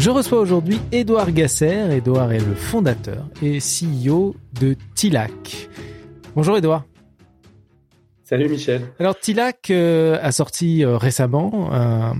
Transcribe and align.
Je 0.00 0.08
reçois 0.08 0.40
aujourd'hui 0.40 0.80
Édouard 0.92 1.30
Gasser. 1.30 1.86
Édouard 1.92 2.32
est 2.32 2.38
le 2.38 2.54
fondateur 2.54 3.28
et 3.42 3.58
CEO 3.58 4.34
de 4.58 4.74
Tilac. 4.94 5.68
Bonjour 6.34 6.56
Édouard. 6.56 6.84
Salut 8.24 8.48
Michel. 8.48 8.80
Alors 8.98 9.18
Tilac 9.20 9.70
euh, 9.70 10.18
a 10.22 10.32
sorti 10.32 10.84
euh, 10.84 10.96
récemment 10.96 11.72
un 11.72 12.14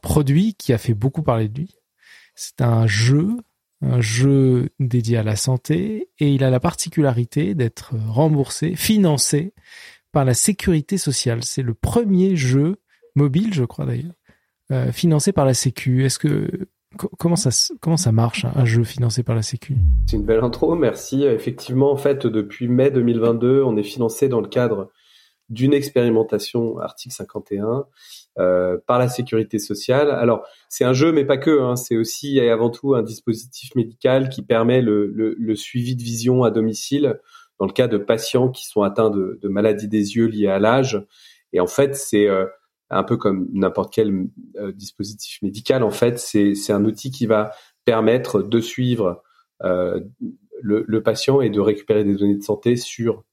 produit 0.00 0.54
qui 0.54 0.72
a 0.72 0.78
fait 0.78 0.94
beaucoup 0.94 1.22
parler 1.22 1.48
de 1.48 1.58
lui. 1.58 1.74
C'est 2.36 2.60
un 2.60 2.86
jeu, 2.86 3.30
un 3.82 4.00
jeu 4.00 4.68
dédié 4.78 5.16
à 5.16 5.22
la 5.24 5.34
santé 5.34 6.10
et 6.20 6.32
il 6.32 6.44
a 6.44 6.50
la 6.50 6.60
particularité 6.60 7.56
d'être 7.56 7.94
remboursé, 8.06 8.76
financé 8.76 9.54
par 10.12 10.24
la 10.24 10.34
sécurité 10.34 10.98
sociale. 10.98 11.42
C'est 11.42 11.62
le 11.62 11.74
premier 11.74 12.36
jeu 12.36 12.76
mobile, 13.14 13.52
je 13.52 13.64
crois 13.64 13.86
d'ailleurs, 13.86 14.14
euh, 14.70 14.92
financé 14.92 15.32
par 15.32 15.44
la 15.44 15.54
Sécu. 15.54 16.04
Est-ce 16.04 16.18
que 16.18 16.68
comment 17.18 17.36
ça 17.36 17.50
comment 17.80 17.96
ça 17.96 18.12
marche 18.12 18.44
un 18.44 18.64
jeu 18.64 18.84
financé 18.84 19.22
par 19.22 19.34
la 19.34 19.42
Sécu? 19.42 19.76
C'est 20.06 20.16
une 20.16 20.24
belle 20.24 20.42
intro, 20.42 20.74
merci. 20.74 21.24
Effectivement, 21.24 21.92
en 21.92 21.96
fait, 21.96 22.26
depuis 22.26 22.68
mai 22.68 22.90
2022, 22.90 23.62
on 23.62 23.76
est 23.76 23.82
financé 23.82 24.28
dans 24.28 24.40
le 24.40 24.48
cadre 24.48 24.90
d'une 25.48 25.72
expérimentation 25.72 26.78
article 26.78 27.14
51 27.14 27.86
euh, 28.38 28.76
par 28.86 28.98
la 28.98 29.08
sécurité 29.08 29.58
sociale. 29.58 30.10
Alors 30.10 30.46
c'est 30.68 30.84
un 30.84 30.92
jeu, 30.92 31.12
mais 31.12 31.24
pas 31.24 31.38
que. 31.38 31.62
Hein, 31.62 31.76
c'est 31.76 31.96
aussi 31.96 32.38
et 32.38 32.50
avant 32.50 32.70
tout 32.70 32.94
un 32.94 33.02
dispositif 33.02 33.74
médical 33.74 34.28
qui 34.28 34.42
permet 34.42 34.82
le, 34.82 35.54
suivi 35.54 35.96
de 35.96 36.02
vision 36.02 36.44
à 36.44 36.50
domicile 36.50 37.18
dans 37.58 37.66
le 37.66 37.72
cas 37.72 37.88
de 37.88 37.98
patients 37.98 38.50
qui 38.50 38.66
sont 38.66 38.82
atteints 38.82 39.10
de, 39.10 39.38
maladies 39.44 39.88
des 39.88 40.16
yeux 40.16 40.26
liées 40.26 40.48
à 40.48 40.58
l'âge. 40.58 41.04
Et 41.52 41.60
en 41.60 41.66
fait, 41.66 41.96
c'est 41.96 42.28
euh, 42.28 42.46
un 42.90 43.02
peu 43.02 43.16
comme 43.16 43.48
n'importe 43.52 43.92
quel 43.92 44.26
euh, 44.56 44.72
dispositif 44.72 45.42
médical. 45.42 45.82
En 45.82 45.90
fait, 45.90 46.18
c'est 46.18 46.72
un 46.72 46.84
outil 46.84 47.10
qui 47.10 47.26
va 47.26 47.52
permettre 47.84 48.42
de 48.42 48.60
suivre 48.60 49.22
euh, 49.64 50.00
le, 50.60 50.84
le, 50.86 51.02
patient 51.02 51.40
et 51.40 51.50
de 51.50 51.60
récupérer 51.60 52.04
des 52.04 52.14
données 52.14 52.36
de 52.36 52.42
santé 52.42 52.76
sur 52.76 53.24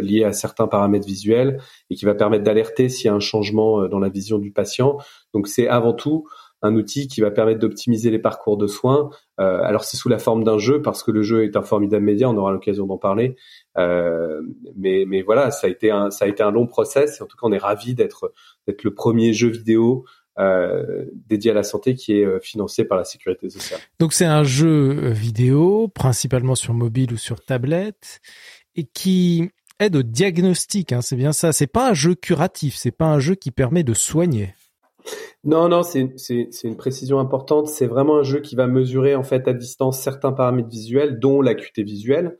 liées 0.00 0.24
à 0.24 0.32
certains 0.32 0.66
paramètres 0.66 1.06
visuels 1.06 1.60
et 1.90 1.96
qui 1.96 2.06
va 2.06 2.14
permettre 2.14 2.44
d'alerter 2.44 2.88
s'il 2.88 3.06
y 3.06 3.08
a 3.08 3.14
un 3.14 3.20
changement 3.20 3.86
dans 3.88 3.98
la 3.98 4.08
vision 4.08 4.38
du 4.38 4.52
patient. 4.52 4.96
Donc 5.34 5.48
c'est 5.48 5.68
avant 5.68 5.92
tout 5.92 6.26
un 6.62 6.74
outil 6.74 7.06
qui 7.08 7.20
va 7.20 7.30
permettre 7.30 7.60
d'optimiser 7.60 8.10
les 8.10 8.18
parcours 8.18 8.56
de 8.56 8.66
soins. 8.66 9.10
Euh, 9.40 9.60
alors 9.62 9.84
c'est 9.84 9.96
sous 9.96 10.08
la 10.08 10.18
forme 10.18 10.44
d'un 10.44 10.58
jeu 10.58 10.82
parce 10.82 11.02
que 11.02 11.10
le 11.10 11.22
jeu 11.22 11.44
est 11.44 11.56
un 11.56 11.62
formidable 11.62 12.04
média, 12.04 12.28
on 12.28 12.36
aura 12.36 12.52
l'occasion 12.52 12.86
d'en 12.86 12.98
parler. 12.98 13.36
Euh, 13.78 14.40
mais, 14.76 15.04
mais 15.06 15.22
voilà, 15.22 15.50
ça 15.50 15.66
a 15.66 15.70
été 15.70 15.90
un 15.90 16.10
ça 16.10 16.24
a 16.24 16.28
été 16.28 16.42
un 16.42 16.50
long 16.50 16.66
process. 16.66 17.20
En 17.20 17.26
tout 17.26 17.36
cas, 17.36 17.46
on 17.46 17.52
est 17.52 17.58
ravi 17.58 17.94
d'être 17.94 18.32
d'être 18.66 18.84
le 18.84 18.94
premier 18.94 19.32
jeu 19.32 19.48
vidéo 19.48 20.04
euh, 20.38 21.06
dédié 21.28 21.52
à 21.52 21.54
la 21.54 21.62
santé 21.62 21.94
qui 21.94 22.20
est 22.20 22.24
euh, 22.26 22.38
financé 22.40 22.84
par 22.84 22.98
la 22.98 23.04
sécurité 23.04 23.48
sociale. 23.48 23.80
Donc 23.98 24.12
c'est 24.12 24.26
un 24.26 24.44
jeu 24.44 24.94
euh, 25.04 25.10
vidéo, 25.10 25.88
principalement 25.88 26.54
sur 26.54 26.74
mobile 26.74 27.14
ou 27.14 27.16
sur 27.16 27.42
tablette, 27.42 28.20
et 28.74 28.84
qui 28.84 29.48
aide 29.80 29.96
au 29.96 30.02
diagnostic. 30.02 30.92
Hein, 30.92 31.00
c'est 31.00 31.16
bien 31.16 31.32
ça. 31.32 31.52
C'est 31.52 31.66
pas 31.66 31.88
un 31.88 31.94
jeu 31.94 32.14
curatif. 32.14 32.76
C'est 32.76 32.90
pas 32.90 33.06
un 33.06 33.18
jeu 33.18 33.34
qui 33.34 33.50
permet 33.50 33.82
de 33.82 33.94
soigner. 33.94 34.54
Non, 35.44 35.68
non, 35.68 35.82
c'est 35.82 36.08
une 36.64 36.76
précision 36.76 37.18
importante. 37.18 37.68
C'est 37.68 37.86
vraiment 37.86 38.18
un 38.18 38.22
jeu 38.22 38.40
qui 38.40 38.56
va 38.56 38.66
mesurer 38.66 39.14
en 39.14 39.22
fait 39.22 39.46
à 39.48 39.52
distance 39.52 40.00
certains 40.00 40.32
paramètres 40.32 40.68
visuels, 40.68 41.18
dont 41.20 41.40
l'acuité 41.40 41.82
visuelle, 41.82 42.38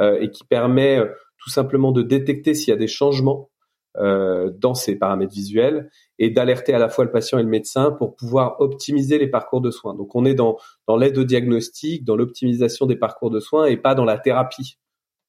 euh, 0.00 0.20
et 0.20 0.30
qui 0.30 0.44
permet 0.44 1.00
tout 1.38 1.50
simplement 1.50 1.92
de 1.92 2.02
détecter 2.02 2.54
s'il 2.54 2.70
y 2.70 2.76
a 2.76 2.76
des 2.76 2.88
changements 2.88 3.50
euh, 3.96 4.52
dans 4.56 4.74
ces 4.74 4.96
paramètres 4.96 5.32
visuels 5.32 5.90
et 6.20 6.30
d'alerter 6.30 6.72
à 6.72 6.78
la 6.78 6.88
fois 6.88 7.04
le 7.04 7.10
patient 7.10 7.38
et 7.38 7.42
le 7.42 7.48
médecin 7.48 7.90
pour 7.90 8.14
pouvoir 8.14 8.60
optimiser 8.60 9.18
les 9.18 9.26
parcours 9.26 9.60
de 9.60 9.72
soins. 9.72 9.94
Donc 9.94 10.14
on 10.14 10.24
est 10.24 10.34
dans, 10.34 10.56
l'aide 10.96 11.18
au 11.18 11.24
diagnostic, 11.24 12.04
dans 12.04 12.14
l'optimisation 12.14 12.86
des 12.86 12.94
parcours 12.94 13.30
de 13.30 13.40
soins 13.40 13.64
et 13.64 13.76
pas 13.76 13.96
dans 13.96 14.04
la 14.04 14.16
thérapie 14.16 14.78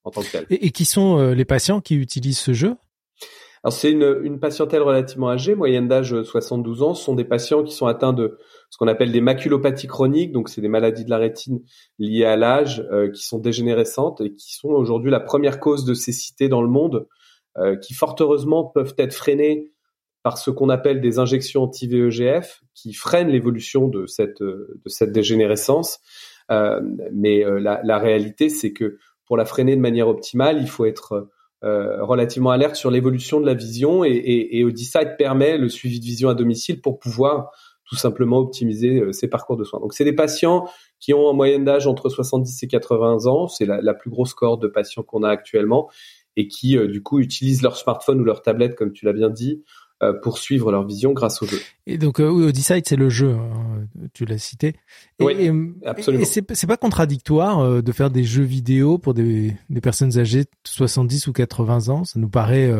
en 0.04 0.10
tant 0.10 0.20
que 0.20 0.30
telle. 0.30 0.46
Et, 0.50 0.70
qui 0.70 0.84
sont 0.84 1.18
euh, 1.18 1.34
les 1.34 1.44
patients 1.44 1.80
qui 1.80 1.96
utilisent 1.96 2.38
ce 2.38 2.52
jeu? 2.52 2.76
Alors 3.62 3.72
c'est 3.72 3.92
une, 3.92 4.20
une 4.22 4.40
patientèle 4.40 4.82
relativement 4.82 5.30
âgée, 5.30 5.54
moyenne 5.54 5.86
d'âge 5.86 6.22
72 6.22 6.82
ans. 6.82 6.94
Ce 6.94 7.04
sont 7.04 7.14
des 7.14 7.24
patients 7.24 7.62
qui 7.62 7.74
sont 7.74 7.86
atteints 7.86 8.14
de 8.14 8.38
ce 8.70 8.78
qu'on 8.78 8.88
appelle 8.88 9.12
des 9.12 9.20
maculopathies 9.20 9.86
chroniques, 9.86 10.32
donc 10.32 10.48
c'est 10.48 10.62
des 10.62 10.68
maladies 10.68 11.04
de 11.04 11.10
la 11.10 11.18
rétine 11.18 11.60
liées 11.98 12.24
à 12.24 12.36
l'âge, 12.36 12.86
euh, 12.90 13.10
qui 13.10 13.22
sont 13.22 13.38
dégénérescentes 13.38 14.20
et 14.22 14.34
qui 14.34 14.54
sont 14.54 14.68
aujourd'hui 14.68 15.10
la 15.10 15.20
première 15.20 15.60
cause 15.60 15.84
de 15.84 15.92
cécité 15.92 16.48
dans 16.48 16.62
le 16.62 16.68
monde. 16.68 17.06
Euh, 17.58 17.74
qui 17.74 17.94
fort 17.94 18.14
heureusement 18.20 18.64
peuvent 18.64 18.94
être 18.96 19.12
freinés 19.12 19.72
par 20.22 20.38
ce 20.38 20.52
qu'on 20.52 20.68
appelle 20.68 21.00
des 21.00 21.18
injections 21.18 21.64
anti-VEGF 21.64 22.62
qui 22.74 22.92
freinent 22.92 23.28
l'évolution 23.28 23.88
de 23.88 24.06
cette 24.06 24.40
de 24.40 24.80
cette 24.86 25.10
dégénérescence. 25.10 25.98
Euh, 26.52 26.80
mais 27.12 27.44
euh, 27.44 27.58
la, 27.58 27.80
la, 27.82 27.98
réalité, 27.98 28.50
c'est 28.50 28.72
que 28.72 28.98
pour 29.26 29.36
la 29.36 29.44
freiner 29.44 29.74
de 29.74 29.80
manière 29.80 30.06
optimale, 30.06 30.58
il 30.60 30.68
faut 30.68 30.84
être 30.84 31.28
euh, 31.64 32.02
relativement 32.04 32.50
alerte 32.50 32.76
sur 32.76 32.90
l'évolution 32.90 33.40
de 33.40 33.46
la 33.46 33.54
vision 33.54 34.04
et, 34.04 34.10
et, 34.10 34.60
et 34.60 35.06
permet 35.18 35.58
le 35.58 35.68
suivi 35.68 36.00
de 36.00 36.04
vision 36.04 36.28
à 36.28 36.34
domicile 36.34 36.80
pour 36.80 36.98
pouvoir 36.98 37.50
tout 37.84 37.96
simplement 37.96 38.38
optimiser 38.38 39.12
ses 39.12 39.28
parcours 39.28 39.56
de 39.56 39.64
soins. 39.64 39.80
Donc 39.80 39.94
c'est 39.94 40.04
des 40.04 40.12
patients 40.12 40.68
qui 41.00 41.12
ont 41.12 41.26
en 41.26 41.34
moyenne 41.34 41.64
d'âge 41.64 41.88
entre 41.88 42.08
70 42.08 42.62
et 42.62 42.68
80 42.68 43.26
ans, 43.26 43.48
c'est 43.48 43.66
la, 43.66 43.80
la, 43.80 43.94
plus 43.94 44.10
grosse 44.10 44.32
cohorte 44.32 44.62
de 44.62 44.68
patients 44.68 45.02
qu'on 45.02 45.24
a 45.24 45.28
actuellement 45.28 45.90
et 46.36 46.48
qui 46.48 46.76
euh, 46.76 46.86
du 46.86 47.02
coup 47.02 47.20
utilisent 47.20 47.62
leur 47.62 47.76
smartphone 47.76 48.20
ou 48.20 48.24
leur 48.24 48.42
tablette, 48.42 48.76
comme 48.76 48.92
tu 48.92 49.04
l'as 49.04 49.12
bien 49.12 49.30
dit, 49.30 49.62
euh, 50.02 50.12
pour 50.12 50.38
suivre 50.38 50.72
leur 50.72 50.84
vision 50.86 51.12
grâce 51.12 51.42
au 51.42 51.46
jeu. 51.46 51.58
Et 51.86 51.98
donc 51.98 52.20
euh, 52.20 52.28
Odyssey, 52.28 52.82
c'est 52.84 52.96
le 52.96 53.08
jeu, 53.08 53.32
hein, 53.32 53.86
tu 54.14 54.24
l'as 54.24 54.38
cité. 54.38 54.74
Et, 55.18 55.24
oui, 55.24 55.74
absolument. 55.84 56.22
Et 56.22 56.26
c'est 56.26 56.66
pas 56.66 56.76
contradictoire 56.76 57.82
de 57.82 57.92
faire 57.92 58.10
des 58.10 58.24
jeux 58.24 58.44
vidéo 58.44 58.98
pour 58.98 59.14
des, 59.14 59.54
des 59.68 59.80
personnes 59.80 60.18
âgées 60.18 60.44
de 60.44 60.48
70 60.64 61.26
ou 61.26 61.32
80 61.32 61.88
ans. 61.88 62.04
Ça 62.04 62.18
nous 62.18 62.28
paraît 62.28 62.72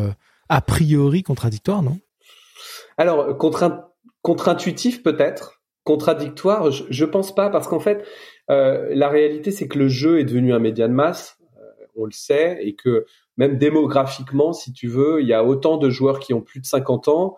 a 0.49 0.61
priori 0.61 1.23
contradictoire, 1.23 1.83
non? 1.83 1.99
Alors 2.97 3.37
contre-intuitif 3.37 5.03
peut-être, 5.03 5.61
contradictoire, 5.83 6.71
je, 6.71 6.83
je 6.89 7.05
pense 7.05 7.33
pas 7.33 7.49
parce 7.49 7.67
qu'en 7.67 7.79
fait 7.79 8.05
la 8.47 9.09
réalité 9.09 9.51
c'est 9.51 9.67
que 9.67 9.79
le 9.79 9.87
jeu 9.87 10.19
est 10.19 10.25
devenu 10.25 10.53
un 10.53 10.59
média 10.59 10.87
de 10.87 10.93
masse 10.93 11.37
on 11.95 12.05
le 12.05 12.11
sait, 12.11 12.59
et 12.61 12.73
que 12.73 13.05
même 13.37 13.57
démographiquement, 13.57 14.53
si 14.53 14.73
tu 14.73 14.87
veux, 14.87 15.21
il 15.21 15.27
y 15.27 15.33
a 15.33 15.43
autant 15.43 15.77
de 15.77 15.89
joueurs 15.89 16.19
qui 16.19 16.33
ont 16.33 16.41
plus 16.41 16.59
de 16.59 16.65
50 16.65 17.07
ans 17.07 17.37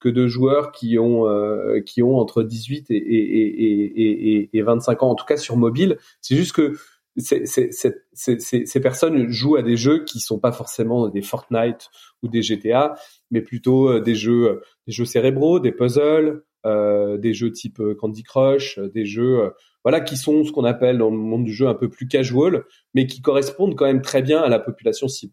que 0.00 0.08
de 0.08 0.26
joueurs 0.26 0.72
qui 0.72 0.98
ont 0.98 1.28
euh, 1.28 1.80
qui 1.80 2.02
ont 2.02 2.16
entre 2.18 2.42
18 2.42 2.90
et, 2.90 2.96
et, 2.96 4.40
et, 4.40 4.50
et, 4.52 4.62
25 4.62 5.02
ans, 5.02 5.10
en 5.10 5.14
tout 5.14 5.24
cas 5.24 5.36
sur 5.36 5.56
mobile. 5.56 5.98
C'est 6.20 6.34
juste 6.34 6.52
que 6.52 6.74
ces 7.16 8.80
personnes 8.80 9.28
jouent 9.28 9.56
à 9.56 9.62
des 9.62 9.76
jeux 9.76 10.04
qui 10.04 10.18
sont 10.18 10.38
pas 10.38 10.50
forcément 10.50 11.08
des 11.08 11.22
Fortnite 11.22 11.88
ou 12.22 12.28
des 12.28 12.42
GTA, 12.42 12.94
mais 13.30 13.42
plutôt 13.42 13.90
euh, 13.90 14.00
des 14.00 14.14
jeux 14.14 14.60
des 14.86 14.92
jeux 14.92 15.04
cérébraux, 15.04 15.60
des 15.60 15.72
puzzles, 15.72 16.42
euh, 16.66 17.18
des 17.18 17.34
jeux 17.34 17.52
type 17.52 17.80
Candy 17.98 18.22
Crush, 18.22 18.78
des 18.78 19.06
jeux 19.06 19.52
voilà, 19.84 20.00
qui 20.00 20.16
sont 20.16 20.44
ce 20.44 20.52
qu'on 20.52 20.64
appelle 20.64 20.98
dans 20.98 21.10
le 21.10 21.16
monde 21.16 21.44
du 21.44 21.52
jeu 21.52 21.66
un 21.66 21.74
peu 21.74 21.88
plus 21.88 22.06
casual, 22.06 22.64
mais 22.94 23.06
qui 23.06 23.20
correspondent 23.20 23.74
quand 23.74 23.86
même 23.86 24.02
très 24.02 24.22
bien 24.22 24.40
à 24.40 24.48
la 24.48 24.58
population 24.58 25.08
cible. 25.08 25.32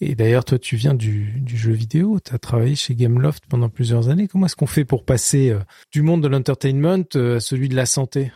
Et 0.00 0.14
d'ailleurs, 0.14 0.44
toi, 0.44 0.58
tu 0.58 0.76
viens 0.76 0.94
du, 0.94 1.40
du 1.40 1.56
jeu 1.56 1.72
vidéo, 1.72 2.18
tu 2.24 2.34
as 2.34 2.38
travaillé 2.38 2.74
chez 2.74 2.94
Gameloft 2.94 3.44
pendant 3.48 3.68
plusieurs 3.68 4.08
années. 4.08 4.26
Comment 4.26 4.46
est-ce 4.46 4.56
qu'on 4.56 4.66
fait 4.66 4.84
pour 4.84 5.04
passer 5.04 5.50
euh, 5.50 5.60
du 5.92 6.02
monde 6.02 6.22
de 6.22 6.28
l'entertainment 6.28 7.04
euh, 7.14 7.36
à 7.36 7.40
celui 7.40 7.68
de 7.68 7.76
la 7.76 7.86
santé? 7.86 8.32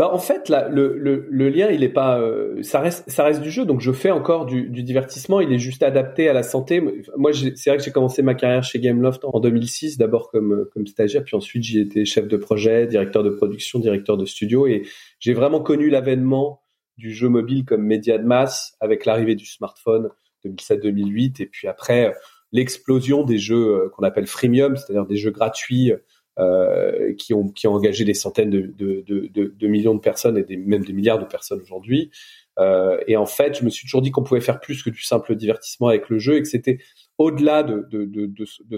Bah 0.00 0.08
en 0.10 0.18
fait 0.18 0.48
là 0.48 0.66
le, 0.66 0.96
le, 0.96 1.26
le 1.28 1.50
lien 1.50 1.68
il 1.68 1.84
est 1.84 1.90
pas 1.90 2.18
euh, 2.18 2.62
ça 2.62 2.80
reste 2.80 3.04
ça 3.10 3.22
reste 3.22 3.42
du 3.42 3.50
jeu 3.50 3.66
donc 3.66 3.82
je 3.82 3.92
fais 3.92 4.10
encore 4.10 4.46
du, 4.46 4.70
du 4.70 4.82
divertissement. 4.82 5.42
Il 5.42 5.52
est 5.52 5.58
juste 5.58 5.82
adapté 5.82 6.26
à 6.26 6.32
la 6.32 6.42
santé. 6.42 6.80
Moi 7.18 7.32
c'est 7.34 7.68
vrai 7.68 7.76
que 7.76 7.84
j'ai 7.84 7.90
commencé 7.90 8.22
ma 8.22 8.34
carrière 8.34 8.64
chez 8.64 8.80
Gameloft 8.80 9.26
en 9.26 9.40
2006 9.40 9.98
d'abord 9.98 10.30
comme 10.30 10.66
comme 10.72 10.86
stagiaire 10.86 11.22
puis 11.22 11.36
ensuite 11.36 11.64
j'ai 11.64 11.80
été 11.80 12.06
chef 12.06 12.28
de 12.28 12.38
projet 12.38 12.86
directeur 12.86 13.22
de 13.22 13.28
production 13.28 13.78
directeur 13.78 14.16
de 14.16 14.24
studio 14.24 14.66
et 14.66 14.84
j'ai 15.18 15.34
vraiment 15.34 15.60
connu 15.60 15.90
l'avènement 15.90 16.62
du 16.96 17.12
jeu 17.12 17.28
mobile 17.28 17.66
comme 17.66 17.82
média 17.82 18.16
de 18.16 18.24
masse 18.24 18.78
avec 18.80 19.04
l'arrivée 19.04 19.34
du 19.34 19.44
smartphone 19.44 20.08
2007-2008 20.46 21.42
et 21.42 21.46
puis 21.46 21.68
après 21.68 22.14
l'explosion 22.52 23.22
des 23.22 23.36
jeux 23.36 23.74
euh, 23.74 23.90
qu'on 23.90 24.04
appelle 24.04 24.26
freemium 24.26 24.78
c'est-à-dire 24.78 25.04
des 25.04 25.16
jeux 25.16 25.30
gratuits 25.30 25.92
euh, 26.40 27.12
qui 27.14 27.34
ont 27.34 27.52
engagé 27.66 28.04
des 28.04 28.14
centaines 28.14 28.50
de, 28.50 29.66
millions 29.66 29.94
de 29.94 30.00
personnes 30.00 30.42
et 30.48 30.56
même 30.56 30.84
des 30.84 30.94
milliards 30.94 31.18
de 31.18 31.26
personnes 31.26 31.60
aujourd'hui. 31.60 32.10
Euh, 32.58 32.98
et 33.06 33.16
en 33.16 33.26
fait, 33.26 33.58
je 33.58 33.64
me 33.64 33.68
suis 33.68 33.84
toujours 33.86 34.00
dit 34.00 34.10
qu'on 34.10 34.22
pouvait 34.22 34.40
faire 34.40 34.58
plus 34.58 34.82
que 34.82 34.88
du 34.88 35.02
simple 35.02 35.34
divertissement 35.34 35.88
avec 35.88 36.08
le 36.08 36.18
jeu 36.18 36.36
et 36.36 36.42
que 36.42 36.48
c'était 36.48 36.78
au-delà 37.18 37.62
de, 37.62 37.86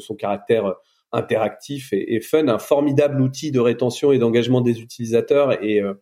son 0.01 0.17
caractère 0.17 0.75
interactif 1.13 1.93
et, 1.93 2.21
fun, 2.21 2.49
un 2.49 2.59
formidable 2.59 3.21
outil 3.21 3.53
de 3.53 3.61
rétention 3.61 4.11
et 4.11 4.19
d'engagement 4.19 4.61
des 4.61 4.81
utilisateurs. 4.81 5.57
Euh, 5.63 5.95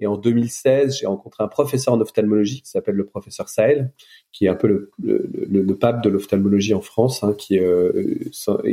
Et 0.00 0.06
en 0.06 0.16
2016, 0.16 0.98
j'ai 0.98 1.06
rencontré 1.06 1.44
un 1.44 1.48
professeur 1.48 1.94
en 1.94 2.00
ophtalmologie 2.00 2.62
qui 2.62 2.70
s'appelle 2.70 2.96
le 2.96 3.06
professeur 3.06 3.48
Sahel, 3.48 3.92
qui 4.32 4.46
est 4.46 4.48
un 4.48 4.56
peu 4.56 4.66
le, 4.66 4.90
le, 5.00 5.62
le, 5.62 5.78
pape 5.78 6.02
de 6.02 6.08
l'ophtalmologie 6.08 6.74
en 6.74 6.80
France, 6.80 7.22
hein, 7.22 7.34
qui, 7.38 7.58
euh, 7.58 7.92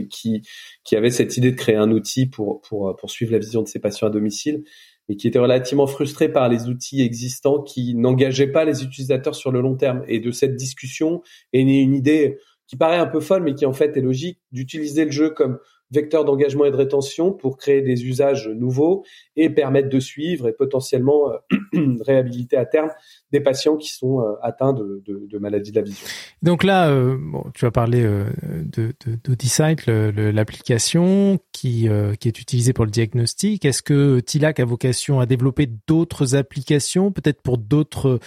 qui, 0.10 0.42
qui 0.84 0.96
avait 0.96 1.12
cette 1.12 1.38
idée 1.38 1.52
de 1.52 1.56
créer 1.56 1.76
un 1.76 1.92
outil 1.92 2.26
pour, 2.26 2.62
pour, 2.62 2.96
pour 2.96 3.10
suivre 3.12 3.32
la 3.32 3.40
vision 3.40 3.62
de 3.62 3.68
ses 3.68 3.80
patients 3.80 4.08
à 4.08 4.10
domicile 4.10 4.64
et 5.10 5.18
qui 5.18 5.28
était 5.28 5.40
relativement 5.40 5.88
frustré 5.88 6.32
par 6.32 6.48
les 6.48 6.68
outils 6.68 7.02
existants 7.02 7.62
qui 7.62 7.96
n'engageaient 7.96 8.52
pas 8.52 8.66
les 8.66 8.84
utilisateurs 8.84 9.36
sur 9.36 9.52
le 9.52 9.62
long 9.62 9.76
terme. 9.76 10.04
Et 10.08 10.20
de 10.20 10.32
cette 10.32 10.56
discussion 10.56 11.22
est 11.54 11.64
née 11.64 11.82
une 11.82 11.94
idée 11.94 12.38
qui 12.68 12.78
paraît 12.78 12.98
un 12.98 13.08
peu 13.08 13.20
folle, 13.20 13.44
mais 13.44 13.54
qui 13.54 13.66
en 13.66 13.74
fait 13.74 13.98
est 13.98 14.02
logique, 14.02 14.40
d'utiliser 14.54 15.04
le 15.04 15.12
jeu 15.12 15.30
comme 15.30 15.60
vecteur 15.92 16.26
d'engagement 16.26 16.66
et 16.66 16.72
de 16.72 16.76
rétention 16.76 17.32
pour 17.32 17.58
créer 17.58 17.82
des 17.82 18.06
usages 18.06 18.48
nouveaux 18.48 19.04
et 19.36 19.50
permettre 19.50 19.90
de 19.90 20.00
suivre 20.00 20.48
et 20.48 20.54
potentiellement 20.54 21.32
euh, 21.32 21.98
réhabiliter 22.06 22.58
à 22.58 22.66
terme 22.66 22.90
des 23.32 23.40
patients 23.40 23.78
qui 23.78 23.90
sont 23.90 24.22
euh, 24.22 24.34
atteints 24.42 24.74
de, 24.74 25.38
maladies 25.38 25.72
de 25.72 25.78
la 25.78 25.82
vision. 25.84 26.06
Donc 26.42 26.64
là, 26.64 26.90
euh, 26.90 27.18
tu 27.54 27.66
as 27.66 27.72
parlé 27.72 28.04
euh, 28.04 28.26
de, 28.44 28.94
de 29.16 30.30
l'application 30.30 31.40
qui, 31.52 31.88
est 31.88 32.40
utilisée 32.40 32.74
pour 32.74 32.86
le 32.86 32.92
diagnostic. 32.92 33.66
Est-ce 33.66 33.82
que 33.82 34.20
TILAC 34.20 34.60
a 34.60 34.66
vocation 34.66 35.20
à 35.20 35.26
développer 35.26 35.68
d'autres 35.88 36.36
applications, 36.36 37.12
peut-être 37.12 37.42
pour 37.42 37.58
d'autres 37.58 38.20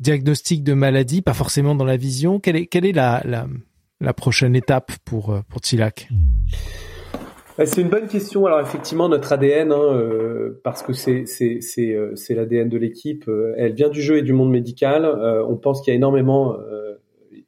diagnostics 0.00 0.62
de 0.62 0.74
maladies, 0.74 1.22
pas 1.22 1.34
forcément 1.34 1.74
dans 1.74 1.84
la 1.84 1.96
vision? 1.96 2.40
Quelle 2.40 2.56
est, 2.56 2.92
la, 2.92 3.46
prochaine 4.14 4.54
étape 4.54 4.92
pour 5.04 5.42
TILAC? 5.62 6.08
C'est 7.58 7.80
une 7.80 7.88
bonne 7.88 8.08
question. 8.08 8.46
Alors 8.46 8.60
effectivement, 8.60 9.08
notre 9.08 9.32
ADN, 9.32 9.72
hein, 9.72 9.78
euh, 9.78 10.60
parce 10.64 10.82
que 10.82 10.92
c'est 10.92 11.26
c'est 11.26 11.60
c'est 11.60 11.94
euh, 11.94 12.14
c'est 12.16 12.34
l'ADN 12.34 12.68
de 12.68 12.78
l'équipe, 12.78 13.28
euh, 13.28 13.54
elle 13.56 13.74
vient 13.74 13.88
du 13.88 14.02
jeu 14.02 14.18
et 14.18 14.22
du 14.22 14.32
monde 14.32 14.50
médical. 14.50 15.06
on 15.06 15.56
pense 15.56 15.80
qu'il 15.80 15.92
y 15.92 15.94
a 15.94 15.96
énormément 15.96 16.56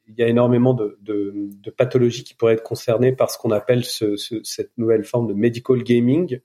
il 0.09 0.15
y 0.17 0.23
a 0.23 0.27
énormément 0.27 0.73
de, 0.73 0.97
de, 1.01 1.33
de, 1.61 1.69
pathologies 1.69 2.23
qui 2.23 2.33
pourraient 2.33 2.53
être 2.53 2.63
concernées 2.63 3.11
par 3.11 3.29
ce 3.29 3.37
qu'on 3.37 3.51
appelle 3.51 3.83
ce, 3.83 4.15
ce, 4.15 4.35
cette 4.43 4.71
nouvelle 4.77 5.03
forme 5.03 5.27
de 5.27 5.33
medical 5.33 5.83
gaming. 5.83 6.39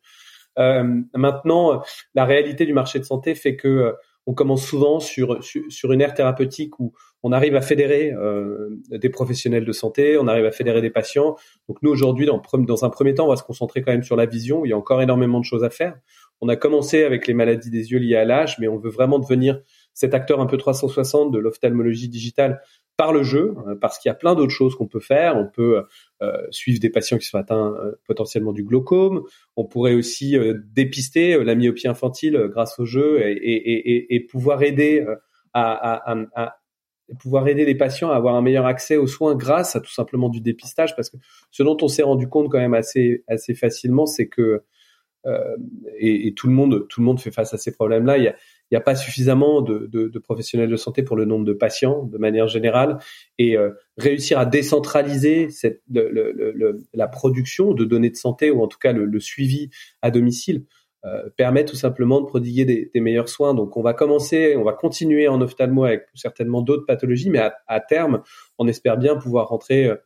maintenant, 0.56 1.82
la 2.14 2.24
réalité 2.26 2.66
du 2.66 2.74
marché 2.74 2.98
de 2.98 3.04
santé 3.04 3.34
fait 3.34 3.56
que 3.56 3.94
on 4.26 4.34
commence 4.34 4.64
souvent 4.64 5.00
sur, 5.00 5.42
sur, 5.42 5.92
une 5.92 6.00
ère 6.00 6.14
thérapeutique 6.14 6.78
où 6.78 6.92
on 7.22 7.32
arrive 7.32 7.54
à 7.54 7.60
fédérer 7.60 8.12
euh, 8.12 8.70
des 8.90 9.08
professionnels 9.08 9.64
de 9.64 9.72
santé, 9.72 10.18
on 10.18 10.26
arrive 10.26 10.44
à 10.44 10.50
fédérer 10.50 10.80
des 10.80 10.90
patients. 10.90 11.36
Donc 11.68 11.78
nous 11.82 11.90
aujourd'hui, 11.90 12.26
dans, 12.26 12.84
un 12.84 12.90
premier 12.90 13.14
temps, 13.14 13.26
on 13.26 13.30
va 13.30 13.36
se 13.36 13.44
concentrer 13.44 13.82
quand 13.82 13.92
même 13.92 14.02
sur 14.02 14.16
la 14.16 14.26
vision. 14.26 14.64
Il 14.64 14.70
y 14.70 14.72
a 14.72 14.76
encore 14.76 15.02
énormément 15.02 15.38
de 15.38 15.44
choses 15.44 15.64
à 15.64 15.70
faire. 15.70 15.96
On 16.40 16.48
a 16.48 16.56
commencé 16.56 17.04
avec 17.04 17.28
les 17.28 17.34
maladies 17.34 17.70
des 17.70 17.92
yeux 17.92 17.98
liées 17.98 18.16
à 18.16 18.24
l'âge, 18.24 18.56
mais 18.58 18.66
on 18.66 18.76
veut 18.76 18.90
vraiment 18.90 19.20
devenir 19.20 19.60
cet 19.94 20.14
acteur 20.14 20.40
un 20.40 20.46
peu 20.46 20.56
360 20.56 21.30
de 21.30 21.38
l'ophtalmologie 21.38 22.08
digitale 22.08 22.60
par 22.96 23.12
le 23.12 23.22
jeu, 23.22 23.54
euh, 23.66 23.74
parce 23.74 23.98
qu'il 23.98 24.08
y 24.08 24.12
a 24.12 24.14
plein 24.14 24.34
d'autres 24.34 24.52
choses 24.52 24.74
qu'on 24.74 24.86
peut 24.86 25.00
faire. 25.00 25.36
On 25.36 25.46
peut 25.46 25.84
euh, 26.22 26.32
suivre 26.50 26.80
des 26.80 26.90
patients 26.90 27.18
qui 27.18 27.26
sont 27.26 27.38
atteints 27.38 27.74
euh, 27.74 27.92
potentiellement 28.06 28.52
du 28.52 28.64
glaucome. 28.64 29.22
On 29.56 29.64
pourrait 29.64 29.94
aussi 29.94 30.36
dépister 30.72 31.42
la 31.42 31.54
myopie 31.54 31.88
infantile 31.88 32.48
grâce 32.50 32.78
au 32.78 32.84
jeu 32.84 33.20
et, 33.20 33.32
et, 33.32 33.92
et, 33.92 34.14
et 34.14 34.20
pouvoir 34.20 34.62
aider 34.62 35.06
à, 35.54 36.10
à, 36.12 36.16
à, 36.34 36.61
pouvoir 37.18 37.48
aider 37.48 37.64
les 37.64 37.74
patients 37.74 38.10
à 38.10 38.16
avoir 38.16 38.34
un 38.34 38.42
meilleur 38.42 38.66
accès 38.66 38.96
aux 38.96 39.06
soins 39.06 39.34
grâce 39.34 39.76
à 39.76 39.80
tout 39.80 39.92
simplement 39.92 40.28
du 40.28 40.40
dépistage. 40.40 40.96
Parce 40.96 41.10
que 41.10 41.16
ce 41.50 41.62
dont 41.62 41.76
on 41.82 41.88
s'est 41.88 42.02
rendu 42.02 42.28
compte 42.28 42.50
quand 42.50 42.58
même 42.58 42.74
assez 42.74 43.24
assez 43.28 43.54
facilement, 43.54 44.06
c'est 44.06 44.28
que 44.28 44.62
euh, 45.26 45.56
et, 45.98 46.34
tout 46.34 46.48
le 46.48 46.52
monde 46.52 46.86
tout 46.88 47.00
le 47.00 47.06
monde 47.06 47.20
fait 47.20 47.30
face 47.30 47.54
à 47.54 47.58
ces 47.58 47.72
problèmes-là. 47.72 48.18
Il 48.18 48.24
y 48.24 48.28
a 48.28 48.34
n'y 48.72 48.78
a 48.78 48.80
pas 48.80 48.94
suffisamment 48.96 49.60
de, 49.60 50.18
professionnels 50.18 50.70
de 50.70 50.76
santé 50.76 51.02
pour 51.02 51.16
le 51.16 51.24
nombre 51.24 51.44
de 51.44 51.52
patients 51.52 52.04
de 52.04 52.18
manière 52.18 52.48
générale 52.48 52.98
et 53.38 53.56
euh, 53.56 53.70
réussir 53.98 54.38
à 54.38 54.46
décentraliser 54.46 55.48
la 55.90 57.08
production 57.08 57.74
de 57.74 57.84
données 57.84 58.10
de 58.10 58.16
santé 58.16 58.50
ou 58.50 58.62
en 58.62 58.68
tout 58.68 58.78
cas 58.78 58.92
le, 58.92 59.20
suivi 59.20 59.68
à 60.00 60.10
domicile 60.10 60.64
permet 61.36 61.64
tout 61.64 61.76
simplement 61.76 62.20
de 62.20 62.26
prodiguer 62.26 62.64
des, 62.64 63.00
meilleurs 63.00 63.28
soins. 63.28 63.54
Donc 63.54 63.76
on 63.76 63.82
va 63.82 63.92
commencer, 63.92 64.56
on 64.56 64.62
va 64.62 64.72
continuer 64.72 65.28
en 65.28 65.40
ophtalmo 65.40 65.84
avec 65.84 66.06
certainement 66.14 66.62
d'autres 66.62 66.86
pathologies, 66.86 67.30
mais 67.30 67.50
à, 67.66 67.80
terme, 67.80 68.22
on 68.58 68.68
espère 68.68 68.96
bien 68.96 69.16
pouvoir 69.16 69.48
rentrer 69.48 69.86
euh, 69.86 69.96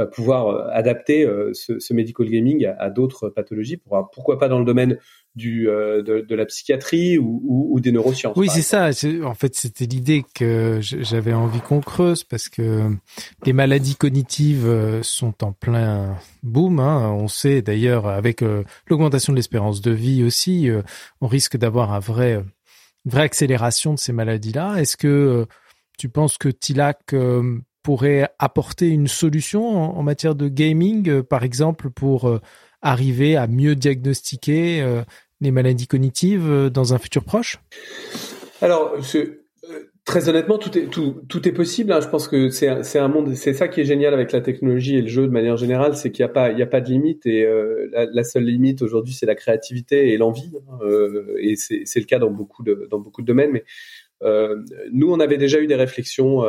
euh, 0.00 0.06
pouvoir 0.06 0.48
euh, 0.48 0.68
adapter 0.72 1.24
euh, 1.24 1.52
ce, 1.52 1.78
ce, 1.78 1.92
medical 1.92 2.28
gaming 2.28 2.66
à, 2.78 2.90
d'autres 2.90 3.28
pathologies, 3.28 3.76
pour, 3.76 4.08
pourquoi 4.12 4.38
pas 4.38 4.48
dans 4.48 4.58
le 4.58 4.64
domaine 4.64 4.98
du 5.36 5.66
de, 5.66 6.24
de, 6.26 6.34
la 6.34 6.44
psychiatrie 6.44 7.16
ou, 7.16 7.40
ou, 7.44 7.68
ou 7.74 7.80
des 7.80 7.92
neurosciences. 7.92 8.36
Oui, 8.36 8.48
c'est 8.50 8.62
ça. 8.62 8.90
En 9.24 9.34
fait, 9.34 9.54
c'était 9.54 9.86
l'idée 9.86 10.24
que 10.34 10.78
j'avais 10.80 11.32
envie 11.32 11.60
qu'on 11.60 11.80
creuse 11.80 12.24
parce 12.24 12.48
que 12.48 12.90
les 13.46 13.52
maladies 13.52 13.96
cognitives 13.96 14.68
sont 15.02 15.44
en 15.44 15.52
plein 15.52 16.16
boom. 16.42 16.80
Hein. 16.80 17.10
On 17.12 17.28
sait 17.28 17.62
d'ailleurs 17.62 18.06
avec 18.06 18.42
l'augmentation 18.88 19.32
de 19.32 19.36
l'espérance 19.36 19.80
de 19.80 19.92
vie 19.92 20.24
aussi, 20.24 20.68
on 21.20 21.26
risque 21.26 21.56
d'avoir 21.56 21.92
un 21.92 22.00
vrai 22.00 22.44
une 23.06 23.12
vraie 23.12 23.22
accélération 23.22 23.94
de 23.94 23.98
ces 23.98 24.12
maladies-là. 24.12 24.76
Est-ce 24.76 24.96
que 24.96 25.46
tu 25.96 26.08
penses 26.08 26.38
que 26.38 26.48
TILAC 26.48 27.14
pourrait 27.82 28.28
apporter 28.38 28.88
une 28.88 29.08
solution 29.08 29.96
en, 29.98 30.02
matière 30.02 30.34
de 30.34 30.48
gaming, 30.48 31.08
euh, 31.08 31.22
par 31.22 31.44
exemple, 31.44 31.90
pour 31.90 32.28
euh, 32.28 32.40
arriver 32.82 33.36
à 33.36 33.46
mieux 33.46 33.74
diagnostiquer 33.74 34.82
euh, 34.82 35.02
les 35.40 35.50
maladies 35.50 35.86
cognitives 35.86 36.68
dans 36.72 36.94
un 36.94 36.98
futur 36.98 37.24
proche? 37.24 37.58
Alors, 38.62 38.94
très 40.04 40.28
honnêtement, 40.28 40.58
tout 40.58 40.76
est 40.76 40.86
tout, 40.90 41.22
tout 41.28 41.48
est 41.48 41.52
possible. 41.52 41.92
Hein. 41.92 42.00
Je 42.00 42.08
pense 42.08 42.28
que 42.28 42.50
c'est 42.50 42.98
un 42.98 43.08
monde, 43.08 43.34
c'est 43.34 43.54
ça 43.54 43.68
qui 43.68 43.80
est 43.80 43.84
génial 43.84 44.12
avec 44.12 44.32
la 44.32 44.40
technologie 44.40 44.96
et 44.96 45.02
le 45.02 45.08
jeu 45.08 45.22
de 45.22 45.32
manière 45.32 45.56
générale, 45.56 45.96
c'est 45.96 46.10
qu'il 46.10 46.24
n'y 46.24 46.30
a 46.30 46.32
pas 46.32 46.46
a 46.46 46.66
pas 46.66 46.80
de 46.80 46.90
limite 46.90 47.24
et 47.26 47.46
la, 47.92 48.24
seule 48.24 48.44
limite 48.44 48.82
aujourd'hui 48.82 49.14
c'est 49.14 49.26
la 49.26 49.34
créativité 49.34 50.12
et 50.12 50.18
l'envie. 50.18 50.52
Hein. 50.70 50.78
et 51.38 51.56
c'est 51.56 51.82
c'est 51.86 52.00
le 52.00 52.06
cas 52.06 52.18
dans 52.18 52.30
beaucoup 52.30 52.62
de 52.62 52.86
dans 52.90 52.98
beaucoup 52.98 53.22
de 53.22 53.26
domaines. 53.26 53.52
Mais 53.52 53.64
nous, 54.92 55.10
on 55.10 55.20
avait 55.20 55.38
déjà 55.38 55.58
eu 55.58 55.66
des 55.66 55.76
réflexions 55.76 56.44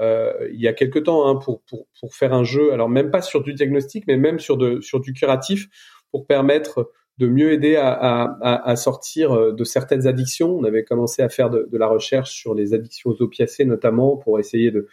euh, 0.00 0.32
il 0.52 0.60
y 0.60 0.68
a 0.68 0.72
quelque 0.72 0.98
temps 0.98 1.26
hein, 1.28 1.36
pour, 1.36 1.62
pour, 1.62 1.86
pour 2.00 2.14
faire 2.14 2.32
un 2.32 2.44
jeu, 2.44 2.72
alors 2.72 2.88
même 2.88 3.10
pas 3.10 3.22
sur 3.22 3.42
du 3.42 3.54
diagnostic, 3.54 4.04
mais 4.06 4.16
même 4.16 4.38
sur, 4.38 4.56
de, 4.56 4.80
sur 4.80 5.00
du 5.00 5.12
curatif, 5.12 5.68
pour 6.10 6.26
permettre 6.26 6.90
de 7.18 7.28
mieux 7.28 7.52
aider 7.52 7.76
à, 7.76 7.92
à, 7.92 8.68
à, 8.68 8.76
sortir 8.76 9.32
euh, 9.32 9.52
de 9.52 9.62
certaines 9.62 10.06
addictions. 10.06 10.56
On 10.56 10.64
avait 10.64 10.84
commencé 10.84 11.22
à 11.22 11.28
faire 11.28 11.48
de, 11.48 11.68
de, 11.70 11.78
la 11.78 11.86
recherche 11.86 12.32
sur 12.32 12.54
les 12.54 12.74
addictions 12.74 13.10
aux 13.10 13.22
opiacés 13.22 13.64
notamment 13.64 14.16
pour 14.16 14.40
essayer 14.40 14.72
de, 14.72 14.88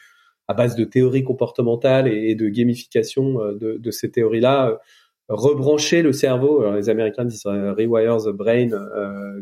à 0.48 0.53
base 0.53 0.75
de 0.75 0.83
théories 0.83 1.24
comportementales 1.24 2.07
et, 2.07 2.36
de 2.36 2.47
gamification 2.47 3.42
euh, 3.42 3.54
de, 3.56 3.77
de 3.77 3.92
ces 3.92 4.11
théories-là, 4.11 4.80
rebrancher 5.30 6.04
le 6.04 6.14
cerveau. 6.14 6.61
Alors 6.61 6.73
les 6.73 6.90
Américains 6.90 7.26
disent 7.26 7.45
rewire 7.45 8.18
the 8.18 8.30
brain 8.30 8.69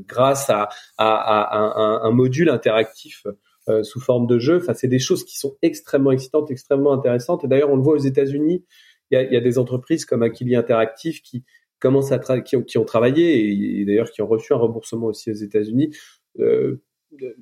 grâce 0.07 0.49
à, 0.49 0.69
à, 0.97 1.57
un, 1.57 2.11
module 2.11 2.49
interactif 2.49 3.25
euh, 3.67 3.83
sous 3.83 3.99
forme 3.99 4.27
de 4.27 4.39
jeu. 4.39 4.57
Enfin, 4.57 4.73
c'est 4.73 4.87
des 4.87 4.99
choses 4.99 5.23
qui 5.23 5.37
sont 5.37 5.57
extrêmement 5.61 6.11
excitantes, 6.11 6.49
extrêmement 6.51 6.93
intéressantes. 6.93 7.43
Et 7.43 7.47
d'ailleurs, 7.47 7.71
on 7.71 7.75
le 7.75 7.83
voit 7.83 7.95
aux 7.95 8.03
États-Unis. 8.03 8.63
Il 9.11 9.15
y 9.15 9.17
a, 9.17 9.23
y 9.23 9.35
a, 9.35 9.41
des 9.41 9.57
entreprises 9.57 10.05
comme 10.05 10.23
Aquili 10.23 10.55
Interactive 10.55 11.21
qui 11.21 11.43
commencent 11.79 12.11
à 12.11 12.19
qui, 12.41 12.55
ont, 12.55 12.63
qui 12.63 12.77
ont 12.77 12.85
travaillé 12.85 13.79
et, 13.81 13.85
d'ailleurs 13.85 14.11
qui 14.11 14.21
ont 14.21 14.27
reçu 14.27 14.53
un 14.53 14.57
remboursement 14.57 15.07
aussi 15.07 15.31
aux 15.31 15.35
États-Unis 15.35 15.95
euh, 16.39 16.81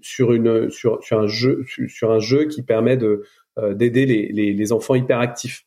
sur 0.02 0.32
une 0.32 0.70
sur, 0.70 1.04
sur 1.04 1.20
un 1.20 1.28
jeu 1.28 1.66
sur, 1.88 2.12
un 2.12 2.20
jeu 2.20 2.46
qui 2.46 2.64
permet 2.64 2.96
de 2.96 3.24
euh, 3.58 3.74
d'aider 3.74 4.06
les, 4.06 4.32
les, 4.32 4.54
les, 4.54 4.72
enfants 4.72 4.96
hyperactifs 4.96 5.66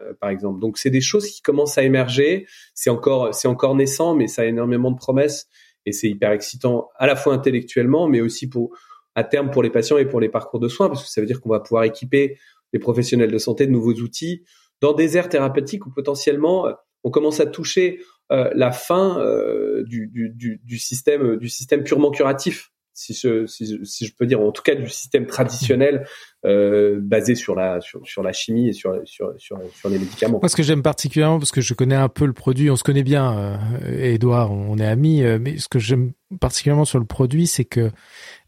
euh, 0.00 0.12
par 0.20 0.30
exemple. 0.30 0.58
Donc 0.58 0.78
c'est 0.78 0.90
des 0.90 1.00
choses 1.00 1.28
qui 1.28 1.40
commencent 1.40 1.78
à 1.78 1.84
émerger. 1.84 2.46
C'est 2.74 2.90
encore 2.90 3.32
c'est 3.34 3.48
encore 3.48 3.76
naissant, 3.76 4.14
mais 4.16 4.26
ça 4.26 4.42
a 4.42 4.46
énormément 4.46 4.90
de 4.90 4.96
promesses 4.96 5.48
et 5.86 5.92
c'est 5.92 6.08
hyper 6.08 6.32
excitant 6.32 6.88
à 6.96 7.06
la 7.06 7.14
fois 7.14 7.34
intellectuellement, 7.34 8.08
mais 8.08 8.20
aussi 8.20 8.48
pour 8.48 8.76
à 9.18 9.24
terme 9.24 9.50
pour 9.50 9.64
les 9.64 9.70
patients 9.70 9.98
et 9.98 10.06
pour 10.06 10.20
les 10.20 10.28
parcours 10.28 10.60
de 10.60 10.68
soins, 10.68 10.88
parce 10.88 11.02
que 11.02 11.10
ça 11.10 11.20
veut 11.20 11.26
dire 11.26 11.40
qu'on 11.40 11.50
va 11.50 11.58
pouvoir 11.58 11.82
équiper 11.82 12.38
les 12.72 12.78
professionnels 12.78 13.32
de 13.32 13.38
santé 13.38 13.66
de 13.66 13.72
nouveaux 13.72 13.94
outils. 13.94 14.44
Dans 14.80 14.92
des 14.92 15.16
aires 15.16 15.28
thérapeutiques 15.28 15.86
où 15.86 15.90
potentiellement 15.90 16.68
euh, 16.68 16.72
on 17.02 17.10
commence 17.10 17.40
à 17.40 17.46
toucher 17.46 18.00
euh, 18.30 18.48
la 18.54 18.70
fin 18.70 19.18
euh, 19.20 19.82
du, 19.84 20.60
système 20.78 21.36
du 21.36 21.48
système 21.48 21.82
purement 21.82 22.12
curatif 22.12 22.70
si 22.98 23.14
je, 23.14 24.12
peux 24.16 24.26
dire, 24.26 24.40
en 24.40 24.50
tout 24.50 24.62
cas 24.62 24.74
du 24.74 24.88
système 24.88 25.26
traditionnel 25.26 26.04
euh, 26.44 26.98
basé 27.00 27.36
sur 27.36 27.54
la 27.54 27.80
sur, 27.80 28.22
la 28.22 28.32
chimie 28.32 28.68
et 28.68 28.72
sur, 28.72 29.00
sur, 29.04 29.32
sur, 29.38 29.60
sur 29.72 29.88
les 29.88 29.98
médicaments. 29.98 30.40
Moi, 30.42 30.48
ce 30.48 30.56
que 30.56 30.64
j'aime 30.64 30.82
particulièrement, 30.82 31.38
parce 31.38 31.52
que 31.52 31.60
je 31.60 31.74
connais 31.74 31.94
un 31.94 32.08
peu 32.08 32.26
le 32.26 32.32
produit, 32.32 32.70
on 32.70 32.76
se 32.76 32.82
connaît 32.82 33.04
bien, 33.04 33.38
euh, 33.38 34.12
Edouard, 34.12 34.50
on 34.50 34.78
est 34.78 34.86
amis, 34.86 35.22
euh, 35.22 35.38
mais 35.40 35.58
ce 35.58 35.68
que 35.68 35.78
j'aime 35.78 36.12
particulièrement 36.40 36.84
sur 36.84 36.98
le 36.98 37.04
produit, 37.04 37.46
c'est 37.46 37.64
que 37.64 37.90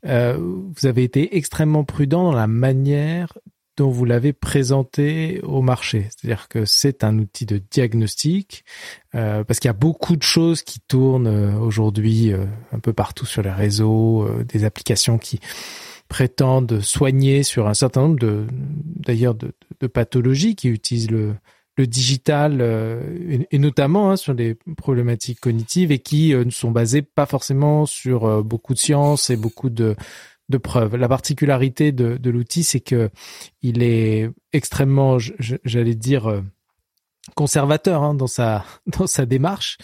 euh, 0.07 0.37
vous 0.37 0.87
avez 0.87 1.05
été 1.05 1.37
extrêmement 1.37 1.85
prudent 1.85 2.25
dans 2.25 2.35
la 2.35 2.49
manière 2.49 3.33
dont 3.81 3.89
vous 3.89 4.05
l'avez 4.05 4.35
présenté 4.35 5.41
au 5.43 5.63
marché. 5.63 6.09
C'est-à-dire 6.11 6.49
que 6.49 6.67
c'est 6.67 7.03
un 7.03 7.19
outil 7.19 7.47
de 7.47 7.63
diagnostic, 7.71 8.63
euh, 9.15 9.43
parce 9.43 9.59
qu'il 9.59 9.71
y 9.71 9.71
a 9.71 9.73
beaucoup 9.73 10.17
de 10.17 10.23
choses 10.23 10.61
qui 10.61 10.81
tournent 10.81 11.27
euh, 11.27 11.59
aujourd'hui 11.59 12.31
euh, 12.31 12.45
un 12.73 12.79
peu 12.79 12.93
partout 12.93 13.25
sur 13.25 13.41
les 13.41 13.51
réseaux, 13.51 14.29
des 14.47 14.65
applications 14.65 15.17
qui 15.17 15.41
prétendent 16.09 16.81
soigner 16.83 17.43
sur 17.43 17.69
un 17.69 17.75
certain 17.75 18.03
nombre 18.03 18.19
de, 18.19 18.47
d'ailleurs, 18.51 19.35
de, 19.35 19.55
pathologies 19.87 20.57
qui 20.57 20.69
utilisent 20.69 21.11
le, 21.11 21.35
le 21.79 21.87
digital 21.87 22.61
et, 23.51 23.59
notamment 23.59 24.11
hein, 24.11 24.17
sur 24.17 24.35
des 24.35 24.59
problématiques 24.77 25.41
cognitives 25.41 25.91
et 25.91 26.01
qui 26.01 26.35
ne 26.35 26.51
sont 26.51 26.71
basées 26.71 27.01
pas 27.01 27.25
forcément 27.25 27.87
sur 27.87 28.45
beaucoup 28.45 28.75
de 28.75 28.79
sciences 28.79 29.31
et 29.31 29.37
beaucoup 29.37 29.71
de 29.71 29.97
de 30.51 30.59
preuves. 30.59 30.97
La 30.97 31.09
particularité 31.09 31.93
de, 31.93 32.17
de 32.17 32.31
l'outil, 32.31 32.65
c'est 32.65 32.81
que 32.81 33.11
il 33.63 33.83
est 33.83 34.31
extrêmement, 34.53 35.19
j'allais 35.65 35.95
dire, 35.95 36.27
euh, 36.29 36.43
conservateur 37.35 38.03
hein, 38.03 38.15
dans 38.15 38.27
sa 38.27 38.65
dans 38.99 39.07
sa 39.07 39.25
démarche. 39.25 39.79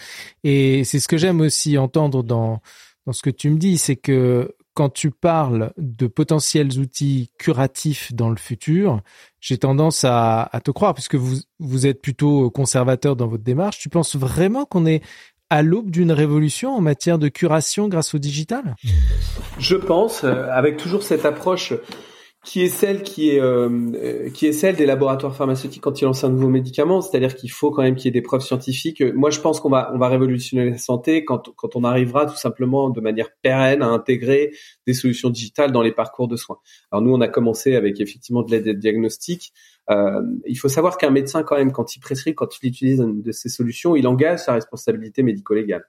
Et 0.45 0.85
c'est 0.85 1.01
ce 1.01 1.09
que 1.09 1.17
j'aime 1.17 1.41
aussi 1.41 1.79
entendre 1.79 2.23
dans 2.23 2.61
dans 3.07 3.13
ce 3.13 3.23
que 3.23 3.31
tu 3.31 3.51
me 3.51 3.57
dis, 3.57 3.79
c'est 3.79 3.97
que 3.97 4.55
quand 4.75 4.91
tu 4.91 5.11
parles 5.11 5.73
de 5.79 6.07
potentiels 6.07 6.79
outils 6.79 7.31
curatifs 7.39 8.13
dans 8.13 8.29
le 8.29 8.37
futur, 8.37 9.01
j'ai 9.41 9.57
tendance 9.57 10.05
à, 10.05 10.43
à, 10.43 10.61
te 10.61 10.71
croire, 10.71 10.93
puisque 10.93 11.15
vous, 11.15 11.37
vous 11.59 11.87
êtes 11.87 12.03
plutôt 12.03 12.51
conservateur 12.51 13.17
dans 13.17 13.27
votre 13.27 13.43
démarche. 13.43 13.79
Tu 13.79 13.89
penses 13.89 14.17
vraiment 14.17 14.67
qu'on 14.67 14.85
est 14.85 15.03
à 15.51 15.63
l'aube 15.63 15.91
d'une 15.91 16.13
révolution 16.13 16.75
en 16.75 16.81
matière 16.81 17.19
de 17.19 17.29
curation 17.29 17.89
grâce 17.89 18.15
au 18.15 18.19
digital? 18.19 18.77
Je 19.59 19.77
pense, 19.77 20.25
euh, 20.25 20.49
avec 20.51 20.77
toujours 20.77 21.03
cette 21.03 21.25
approche 21.25 21.73
qui 22.47 22.63
est 22.63 22.69
celle 22.69 23.03
qui 23.03 23.31
est 23.31 23.41
euh, 23.41 24.31
qui 24.31 24.47
est 24.47 24.53
celle 24.53 24.77
des 24.77 24.87
laboratoires 24.87 25.35
pharmaceutiques 25.35 25.83
quand 25.83 26.01
ils 26.01 26.05
lancent 26.05 26.23
un 26.23 26.29
nouveau 26.29 26.49
médicament, 26.49 27.01
c'est-à-dire 27.01 27.35
qu'il 27.35 27.51
faut 27.51 27.73
quand 27.73 27.83
même 27.83 27.97
qu'il 27.97 28.05
y 28.07 28.09
ait 28.09 28.13
des 28.13 28.23
preuves 28.23 28.43
scientifiques. 28.43 29.03
Moi, 29.03 29.31
je 29.31 29.41
pense 29.41 29.59
qu'on 29.59 29.69
va 29.69 29.91
on 29.93 29.99
va 29.99 30.09
révolutionner 30.09 30.71
la 30.71 30.79
santé 30.79 31.25
quand 31.25 31.53
quand 31.57 31.75
on 31.75 31.83
arrivera 31.83 32.25
tout 32.25 32.37
simplement 32.37 32.89
de 32.89 33.01
manière 33.01 33.31
pérenne 33.43 33.83
à 33.83 33.89
intégrer 33.89 34.53
des 34.87 34.95
solutions 34.95 35.29
digitales 35.29 35.73
dans 35.73 35.83
les 35.83 35.91
parcours 35.91 36.29
de 36.29 36.37
soins. 36.37 36.59
Alors 36.93 37.03
nous, 37.03 37.13
on 37.13 37.21
a 37.21 37.29
commencé 37.29 37.75
avec 37.75 38.01
effectivement 38.01 38.43
de 38.43 38.53
l'aide 38.53 38.79
diagnostique. 38.79 39.53
Euh, 39.91 40.23
il 40.47 40.57
faut 40.57 40.69
savoir 40.69 40.99
qu'un 40.99 41.11
médecin, 41.11 41.43
quand 41.43 41.57
même, 41.57 41.73
quand 41.73 41.97
il 41.97 42.01
prescrit, 42.01 42.35
quand 42.35 42.59
il 42.61 42.69
utilise 42.69 43.01
une 43.01 43.23
de 43.23 43.33
ces 43.33 43.49
solutions, 43.49 43.97
il 43.97 44.07
engage 44.07 44.41
sa 44.41 44.55
responsabilité 44.55 45.23
médico-légale. 45.23 45.85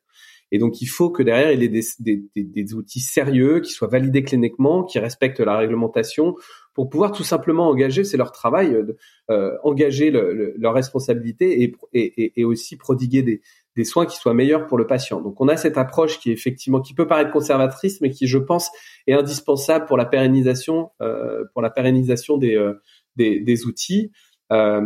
Et 0.51 0.59
donc, 0.59 0.81
il 0.81 0.85
faut 0.85 1.09
que 1.09 1.23
derrière, 1.23 1.51
il 1.51 1.61
ait 1.61 1.67
des, 1.67 1.83
des, 1.99 2.23
des, 2.35 2.73
outils 2.73 3.01
sérieux, 3.01 3.59
qui 3.59 3.71
soient 3.71 3.89
validés 3.89 4.23
cliniquement, 4.23 4.83
qui 4.83 4.97
respectent 4.97 5.41
la 5.41 5.57
réglementation, 5.57 6.35
pour 6.73 6.89
pouvoir 6.89 7.11
tout 7.11 7.23
simplement 7.23 7.67
engager, 7.67 8.03
c'est 8.03 8.17
leur 8.17 8.31
travail, 8.31 8.73
euh, 8.73 8.95
euh 9.29 9.57
engager 9.63 10.09
le, 10.09 10.53
leur 10.57 10.73
responsabilité 10.73 11.63
et, 11.63 11.75
et, 11.93 12.39
et, 12.39 12.45
aussi 12.45 12.77
prodiguer 12.77 13.23
des, 13.23 13.41
des 13.75 13.83
soins 13.83 14.05
qui 14.05 14.17
soient 14.17 14.33
meilleurs 14.33 14.67
pour 14.67 14.77
le 14.77 14.87
patient. 14.87 15.21
Donc, 15.21 15.39
on 15.41 15.47
a 15.47 15.57
cette 15.57 15.77
approche 15.77 16.19
qui 16.19 16.29
est 16.29 16.33
effectivement, 16.33 16.81
qui 16.81 16.93
peut 16.93 17.07
paraître 17.07 17.31
conservatrice, 17.31 17.99
mais 18.01 18.09
qui, 18.09 18.27
je 18.27 18.37
pense, 18.37 18.69
est 19.05 19.13
indispensable 19.13 19.85
pour 19.85 19.97
la 19.97 20.05
pérennisation, 20.05 20.91
euh, 21.01 21.43
pour 21.53 21.61
la 21.61 21.69
pérennisation 21.69 22.37
des 22.37 22.55
euh, 22.55 22.73
des, 23.17 23.39
des 23.39 23.65
outils. 23.65 24.11
Euh, 24.51 24.81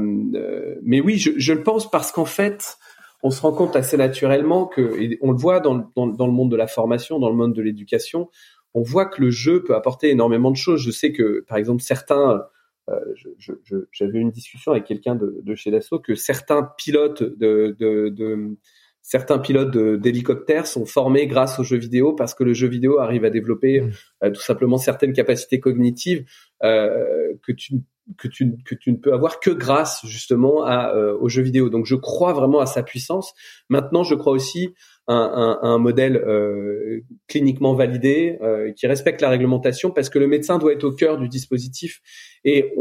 mais 0.82 1.02
oui, 1.02 1.18
je, 1.18 1.32
je 1.38 1.54
le 1.54 1.64
pense 1.64 1.90
parce 1.90 2.12
qu'en 2.12 2.26
fait, 2.26 2.78
on 3.24 3.30
se 3.30 3.42
rend 3.42 3.52
compte 3.52 3.76
assez 3.76 3.98
naturellement 3.98 4.66
que, 4.66 5.00
et 5.00 5.18
on 5.22 5.32
le 5.32 5.38
voit 5.38 5.60
dans, 5.60 5.92
dans, 5.96 6.08
dans 6.08 6.26
le 6.26 6.34
monde 6.34 6.50
de 6.50 6.56
la 6.56 6.68
formation, 6.68 7.20
dans 7.20 7.30
le 7.30 7.36
monde 7.36 7.54
de 7.54 7.62
l'éducation, 7.62 8.30
on 8.74 8.82
voit 8.82 9.06
que 9.06 9.22
le 9.22 9.30
jeu 9.30 9.64
peut 9.64 9.76
apporter 9.76 10.10
énormément 10.10 10.52
de 10.52 10.58
choses. 10.58 10.82
Je 10.82 10.92
sais 10.92 11.12
que, 11.12 11.46
par 11.48 11.58
exemple, 11.58 11.82
certains, 11.84 12.42
euh, 12.90 13.00
j'avais 13.92 14.20
une 14.20 14.32
discussion 14.32 14.72
avec 14.72 14.86
quelqu'un 14.86 15.16
de, 15.16 15.42
de, 15.44 15.56
chez 15.56 15.72
Dassault, 15.72 16.00
que 16.00 16.16
certains 16.16 16.64
pilotes 16.78 17.22
de, 17.22 17.76
de, 17.78 18.10
de 18.10 18.58
certains 19.02 19.40
pilotes 19.40 19.76
d'hélicoptères 20.00 20.68
sont 20.68 20.86
formés 20.86 21.28
grâce 21.28 21.60
aux 21.60 21.64
jeux 21.64 21.78
vidéo 21.78 22.14
parce 22.14 22.34
que 22.34 22.44
le 22.44 22.54
jeu 22.54 22.68
vidéo 22.68 23.00
arrive 23.00 23.26
à 23.26 23.30
développer 23.30 23.82
mmh. 23.82 23.92
euh, 24.24 24.30
tout 24.32 24.42
simplement 24.42 24.78
certaines 24.78 25.14
capacités 25.14 25.60
cognitives 25.60 26.24
euh, 26.24 26.26
que 26.62 27.52
tu 27.52 27.82
que 28.18 28.28
tu 28.28 28.56
que 28.66 28.76
tu 28.76 28.92
ne 28.92 28.98
peux 28.98 29.14
avoir 29.14 29.40
que 29.40 29.52
grâce 29.52 30.06
justement 30.06 30.64
à 30.64 30.94
euh, 30.96 31.18
aux 31.20 31.30
jeux 31.30 31.42
vidéo. 31.42 31.70
Donc 31.70 31.86
je 31.86 31.96
crois 31.96 32.34
vraiment 32.34 32.60
à 32.60 32.66
sa 32.66 32.84
puissance. 32.84 33.34
Maintenant, 33.70 34.04
je 34.04 34.16
crois 34.16 34.34
aussi 34.34 34.74
à 35.08 35.14
un, 35.14 35.60
un, 35.64 35.78
modèle 35.78 36.16
euh, 36.16 37.02
cliniquement 37.28 37.74
validé 37.74 38.38
euh, 38.42 38.72
qui 38.74 38.88
respecte 38.88 39.22
la 39.22 39.30
réglementation 39.30 39.92
parce 39.92 40.10
que 40.10 40.20
le 40.20 40.28
médecin 40.28 40.58
doit 40.58 40.74
être 40.74 40.84
au 40.84 40.92
cœur 40.92 41.18
du 41.18 41.28
dispositif 41.28 42.02
et 42.46 42.74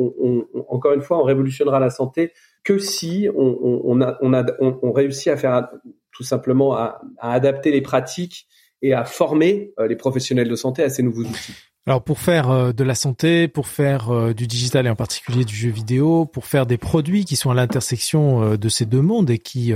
encore 0.69 0.93
une 0.93 1.01
fois 1.01 1.19
on 1.19 1.23
révolutionnera 1.23 1.81
la 1.81 1.91
santé 1.91 2.33
que 2.63 2.79
si 2.79 3.29
on, 3.35 4.01
a, 4.03 4.19
on, 4.21 4.35
a, 4.35 4.45
on, 4.61 4.93
réussit 4.93 5.29
à 5.29 5.37
faire 5.39 5.71
tout 6.13 6.23
simplement 6.23 6.75
à 6.75 7.01
adapter 7.19 7.73
les 7.73 7.81
pratiques 7.81 8.47
et 8.83 8.93
à 8.93 9.05
former 9.05 9.73
les 9.89 9.97
professionnels 9.97 10.49
de 10.49 10.57
santé 10.57 10.83
à 10.83 10.91
ces 10.91 11.03
nouveaux 11.03 11.23
outils. 11.23 11.55
Alors 11.91 12.05
pour 12.05 12.21
faire 12.21 12.53
euh, 12.53 12.73
de 12.73 12.85
la 12.85 12.95
santé, 12.95 13.49
pour 13.49 13.67
faire 13.67 14.15
euh, 14.15 14.33
du 14.33 14.47
digital 14.47 14.87
et 14.87 14.91
en 14.91 14.95
particulier 14.95 15.45
du 15.45 15.57
jeu 15.57 15.71
vidéo, 15.71 16.25
pour 16.25 16.47
faire 16.47 16.65
des 16.65 16.79
produits 16.79 17.25
qui 17.25 17.35
sont 17.35 17.51
à 17.51 17.55
l'intersection 17.55 18.45
euh, 18.45 18.57
de 18.57 18.69
ces 18.69 18.87
deux 18.87 19.03
mondes 19.03 19.29
et 19.29 19.41
qui 19.41 19.73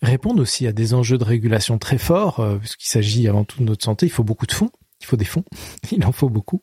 répondent 0.00 0.40
aussi 0.40 0.66
à 0.66 0.72
des 0.72 0.94
enjeux 0.94 1.18
de 1.18 1.24
régulation 1.24 1.76
très 1.76 1.98
forts, 1.98 2.42
puisqu'il 2.58 2.88
s'agit 2.88 3.28
avant 3.28 3.44
tout 3.44 3.58
de 3.58 3.64
notre 3.64 3.84
santé, 3.84 4.06
il 4.06 4.08
faut 4.08 4.24
beaucoup 4.24 4.46
de 4.46 4.52
fonds 4.52 4.70
il 5.02 5.06
faut 5.06 5.16
des 5.16 5.24
fonds, 5.24 5.44
il 5.92 6.04
en 6.04 6.12
faut 6.12 6.28
beaucoup. 6.28 6.62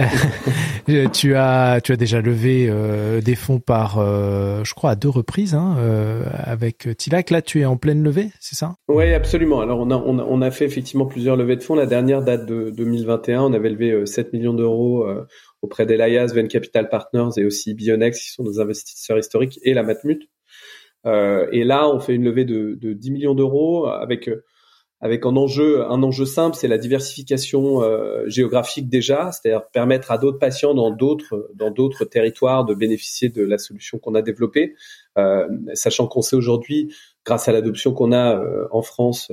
Euh, 0.00 1.08
tu 1.12 1.34
as 1.34 1.80
tu 1.82 1.92
as 1.92 1.96
déjà 1.96 2.20
levé 2.20 2.68
euh, 2.68 3.20
des 3.20 3.34
fonds 3.34 3.60
par, 3.60 3.98
euh, 3.98 4.64
je 4.64 4.74
crois, 4.74 4.90
à 4.90 4.96
deux 4.96 5.08
reprises 5.08 5.54
hein, 5.54 5.76
avec 6.32 6.88
Tilac. 6.96 7.30
Là, 7.30 7.42
tu 7.42 7.60
es 7.60 7.64
en 7.64 7.76
pleine 7.76 8.02
levée, 8.02 8.30
c'est 8.40 8.56
ça? 8.56 8.76
Oui, 8.88 9.12
absolument. 9.12 9.60
Alors 9.60 9.80
on 9.80 9.90
a, 9.90 9.96
on 9.96 10.42
a, 10.42 10.50
fait 10.50 10.64
effectivement 10.64 11.06
plusieurs 11.06 11.36
levées 11.36 11.56
de 11.56 11.62
fonds. 11.62 11.74
La 11.74 11.86
dernière 11.86 12.22
date 12.22 12.46
de 12.46 12.70
2021, 12.70 13.42
on 13.42 13.52
avait 13.52 13.70
levé 13.70 14.06
7 14.06 14.32
millions 14.32 14.54
d'euros 14.54 15.06
auprès 15.60 15.84
d'Elias, 15.86 16.32
Venn 16.34 16.48
Capital 16.48 16.88
Partners 16.88 17.30
et 17.36 17.44
aussi 17.44 17.74
Bionex, 17.74 18.18
qui 18.18 18.30
sont 18.30 18.42
nos 18.42 18.60
investisseurs 18.60 19.18
historiques, 19.18 19.58
et 19.62 19.74
la 19.74 19.82
Matmut. 19.82 20.22
et 21.04 21.64
là, 21.64 21.88
on 21.88 22.00
fait 22.00 22.14
une 22.14 22.24
levée 22.24 22.44
de, 22.44 22.78
de 22.80 22.92
10 22.92 23.10
millions 23.10 23.34
d'euros 23.34 23.86
avec 23.86 24.30
avec 25.00 25.26
un 25.26 25.36
enjeu, 25.36 25.84
simple, 26.24 26.56
c'est 26.56 26.68
la 26.68 26.78
diversification 26.78 27.82
euh, 27.82 28.24
géographique 28.28 28.88
déjà, 28.88 29.30
c'est-à-dire 29.30 29.66
permettre 29.68 30.10
à 30.10 30.18
d'autres 30.18 30.38
patients 30.38 30.72
dans 30.74 30.90
d'autres 30.90 32.04
territoires 32.06 32.64
de 32.64 32.74
bénéficier 32.74 33.28
de 33.28 33.44
la 33.44 33.58
solution 33.58 33.98
qu'on 33.98 34.14
a 34.14 34.22
développée, 34.22 34.74
euh, 35.18 35.46
sachant 35.74 36.06
qu'on 36.06 36.22
sait 36.22 36.36
aujourd'hui, 36.36 36.94
grâce 37.24 37.46
à 37.46 37.52
l'adoption 37.52 37.92
qu'on 37.92 38.12
a 38.12 38.38
euh, 38.38 38.68
en 38.70 38.82
France 38.82 39.30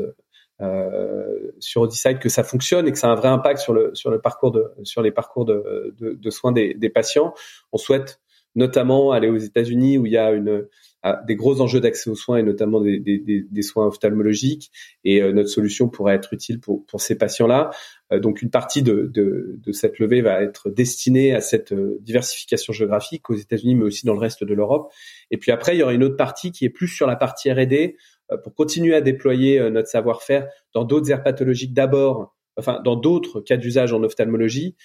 sur 1.60 1.82
Odysseid, 1.82 2.20
que 2.20 2.30
ça 2.30 2.42
fonctionne 2.42 2.88
et 2.88 2.94
que 2.94 2.98
ça 2.98 3.10
a 3.10 3.12
un 3.12 3.16
vrai 3.16 3.28
impact 3.28 3.60
sur 3.60 4.12
les 4.12 4.20
parcours 4.20 4.52
de 4.52 6.30
soins 6.30 6.54
des, 6.54 6.74
des 6.74 6.90
patients. 6.90 7.34
On 7.74 7.78
souhaite 7.78 8.22
notamment 8.56 9.12
aller 9.12 9.30
aux 9.30 9.38
États-Unis 9.38 9.98
où 9.98 10.06
il 10.06 10.12
y 10.12 10.18
a 10.18 10.32
une 10.32 10.68
des 11.26 11.36
gros 11.36 11.60
enjeux 11.60 11.82
d'accès 11.82 12.10
aux 12.10 12.16
soins 12.16 12.38
et 12.38 12.44
notamment 12.44 12.80
des, 12.80 13.00
des, 13.00 13.20
des 13.20 13.62
soins 13.62 13.88
ophtalmologiques. 13.88 14.72
Et 15.04 15.22
euh, 15.22 15.34
notre 15.34 15.50
solution 15.50 15.90
pourrait 15.90 16.16
être 16.16 16.34
utile 16.34 16.62
pour, 16.62 16.86
pour 16.86 17.02
ces 17.02 17.18
patients-là. 17.18 17.72
Euh, 18.12 18.20
donc 18.20 18.42
une 18.42 18.50
partie 18.50 18.84
de, 18.84 19.10
de, 19.14 19.56
de, 19.58 19.72
cette 19.74 20.00
levée 20.00 20.22
va 20.22 20.42
être 20.42 20.70
destinée 20.70 21.36
à 21.36 21.42
cette 21.42 21.74
euh, 21.74 21.98
diversification 22.02 22.72
géographique 22.72 23.30
aux 23.30 23.36
États-Unis, 23.36 23.76
mais 23.76 23.84
aussi 23.84 24.06
dans 24.06 24.14
le 24.14 24.20
reste 24.20 24.46
de 24.46 24.54
l'Europe. 24.54 24.94
Et 25.30 25.38
puis 25.38 25.52
après, 25.52 25.76
il 25.76 25.80
y 25.80 25.84
aura 25.84 25.94
une 25.94 26.04
autre 26.04 26.18
partie 26.18 26.52
qui 26.52 26.64
est 26.64 26.70
plus 26.70 26.88
sur 26.88 27.06
la 27.06 27.18
partie 27.18 27.52
R&D 27.52 27.98
pour 28.44 28.56
continuer 28.56 28.96
à 28.96 29.02
déployer 29.02 29.70
notre 29.70 29.90
savoir-faire 29.90 30.48
dans 30.74 30.86
d'autres 30.86 31.12
aires 31.12 31.22
pathologiques 31.22 31.74
d'abord, 31.74 32.34
enfin 32.58 32.82
dans 32.84 32.96
d'autres 32.96 33.42
cas 33.42 33.58
d'usage 33.58 33.92
en 33.94 34.02
ophtalmologie. 34.02 34.76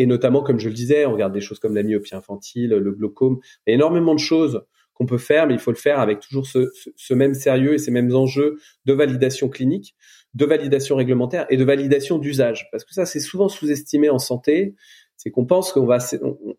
Et 0.00 0.06
notamment, 0.06 0.42
comme 0.42 0.58
je 0.58 0.70
le 0.70 0.74
disais, 0.74 1.04
on 1.04 1.12
regarde 1.12 1.34
des 1.34 1.42
choses 1.42 1.58
comme 1.58 1.74
la 1.74 1.82
myopie 1.82 2.14
infantile, 2.14 2.70
le 2.70 2.90
glaucome, 2.90 3.38
il 3.66 3.70
y 3.70 3.72
a 3.72 3.74
énormément 3.74 4.14
de 4.14 4.18
choses 4.18 4.62
qu'on 4.94 5.04
peut 5.04 5.18
faire, 5.18 5.46
mais 5.46 5.52
il 5.52 5.60
faut 5.60 5.72
le 5.72 5.76
faire 5.76 6.00
avec 6.00 6.20
toujours 6.20 6.46
ce, 6.46 7.12
même 7.12 7.34
sérieux 7.34 7.74
et 7.74 7.78
ces 7.78 7.90
mêmes 7.90 8.14
enjeux 8.16 8.56
de 8.86 8.94
validation 8.94 9.50
clinique, 9.50 9.94
de 10.32 10.46
validation 10.46 10.96
réglementaire 10.96 11.44
et 11.50 11.58
de 11.58 11.64
validation 11.64 12.16
d'usage. 12.16 12.66
Parce 12.72 12.86
que 12.86 12.94
ça, 12.94 13.04
c'est 13.04 13.20
souvent 13.20 13.50
sous-estimé 13.50 14.08
en 14.08 14.18
santé 14.18 14.74
c'est 15.22 15.30
qu'on 15.30 15.44
pense 15.44 15.70
qu'on 15.74 15.84
va 15.84 15.98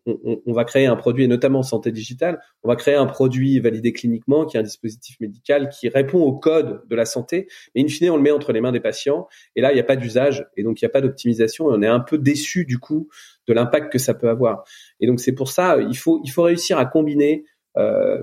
on, 0.06 0.52
va 0.52 0.64
créer 0.64 0.86
un 0.86 0.94
produit, 0.94 1.24
et 1.24 1.26
notamment 1.26 1.58
en 1.58 1.64
santé 1.64 1.90
digitale, 1.90 2.40
on 2.62 2.68
va 2.68 2.76
créer 2.76 2.94
un 2.94 3.06
produit 3.06 3.58
validé 3.58 3.92
cliniquement, 3.92 4.46
qui 4.46 4.56
est 4.56 4.60
un 4.60 4.62
dispositif 4.62 5.18
médical 5.18 5.68
qui 5.68 5.88
répond 5.88 6.20
au 6.20 6.32
code 6.32 6.82
de 6.88 6.94
la 6.94 7.04
santé, 7.04 7.48
mais 7.74 7.82
in 7.82 7.88
fine, 7.88 8.10
on 8.10 8.16
le 8.16 8.22
met 8.22 8.30
entre 8.30 8.52
les 8.52 8.60
mains 8.60 8.70
des 8.70 8.78
patients, 8.78 9.26
et 9.56 9.62
là, 9.62 9.72
il 9.72 9.74
n'y 9.74 9.80
a 9.80 9.84
pas 9.84 9.96
d'usage, 9.96 10.46
et 10.56 10.62
donc 10.62 10.80
il 10.80 10.84
n'y 10.84 10.86
a 10.86 10.90
pas 10.90 11.00
d'optimisation, 11.00 11.72
et 11.72 11.76
on 11.76 11.82
est 11.82 11.88
un 11.88 11.98
peu 11.98 12.18
déçu 12.18 12.64
du 12.64 12.78
coup 12.78 13.08
de 13.48 13.52
l'impact 13.52 13.92
que 13.92 13.98
ça 13.98 14.14
peut 14.14 14.28
avoir. 14.28 14.62
Et 15.00 15.08
donc 15.08 15.18
c'est 15.18 15.32
pour 15.32 15.50
ça, 15.50 15.78
il 15.80 15.96
faut 15.96 16.20
il 16.22 16.30
faut 16.30 16.42
réussir 16.42 16.78
à 16.78 16.86
combiner 16.86 17.44
euh, 17.76 18.22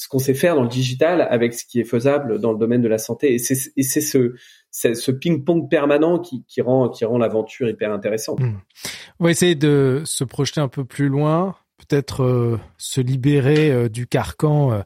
ce 0.00 0.08
qu'on 0.08 0.18
sait 0.18 0.32
faire 0.32 0.54
dans 0.54 0.62
le 0.62 0.68
digital 0.68 1.20
avec 1.20 1.52
ce 1.52 1.66
qui 1.66 1.78
est 1.78 1.84
faisable 1.84 2.40
dans 2.40 2.52
le 2.52 2.58
domaine 2.58 2.80
de 2.80 2.88
la 2.88 2.96
santé. 2.96 3.34
Et 3.34 3.38
c'est 3.38 4.00
ce, 4.00 5.10
ping-pong 5.10 5.68
permanent 5.68 6.18
qui, 6.18 6.42
rend, 6.62 6.90
l'aventure 7.18 7.68
hyper 7.68 7.92
intéressante. 7.92 8.40
Hmm. 8.40 8.60
On 9.18 9.24
va 9.24 9.30
essayer 9.30 9.56
de 9.56 10.00
se 10.06 10.24
projeter 10.24 10.62
un 10.62 10.68
peu 10.68 10.86
plus 10.86 11.08
loin. 11.08 11.54
peut-être 11.76 12.58
se 12.78 13.02
libérer 13.02 13.90
du 13.90 14.06
carcan 14.06 14.84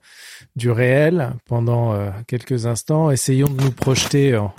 du 0.57 0.73
réel 0.73 1.35
pendant 1.47 1.97
quelques 2.27 2.67
instants. 2.67 3.13
Essayons 3.13 3.47
de 3.47 3.63
nous 3.63 3.71
projeter 3.71 4.37
en, 4.37 4.53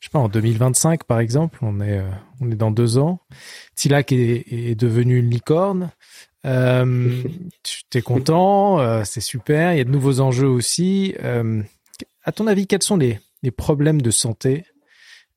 je 0.00 0.06
sais 0.06 0.10
pas, 0.10 0.18
en 0.18 0.30
2025 0.30 1.04
par 1.04 1.20
exemple. 1.20 1.58
On 1.60 1.78
est, 1.82 2.02
dans 2.40 2.70
deux 2.70 2.96
ans. 2.96 3.20
Tilak 3.74 4.12
est, 4.12 4.46
est 4.50 4.80
devenu 4.80 5.18
une 5.18 5.28
licorne. 5.28 5.90
Euh, 6.46 7.22
tu 7.62 7.98
es 7.98 8.02
content, 8.02 9.04
c'est 9.04 9.20
super. 9.20 9.72
Il 9.72 9.78
y 9.78 9.80
a 9.80 9.84
de 9.84 9.90
nouveaux 9.90 10.20
enjeux 10.20 10.48
aussi. 10.48 11.14
à 12.24 12.32
ton 12.32 12.46
avis, 12.46 12.66
quels 12.66 12.82
sont 12.82 12.96
les, 12.96 13.18
les 13.42 13.50
problèmes 13.50 14.02
de 14.02 14.10
santé 14.10 14.64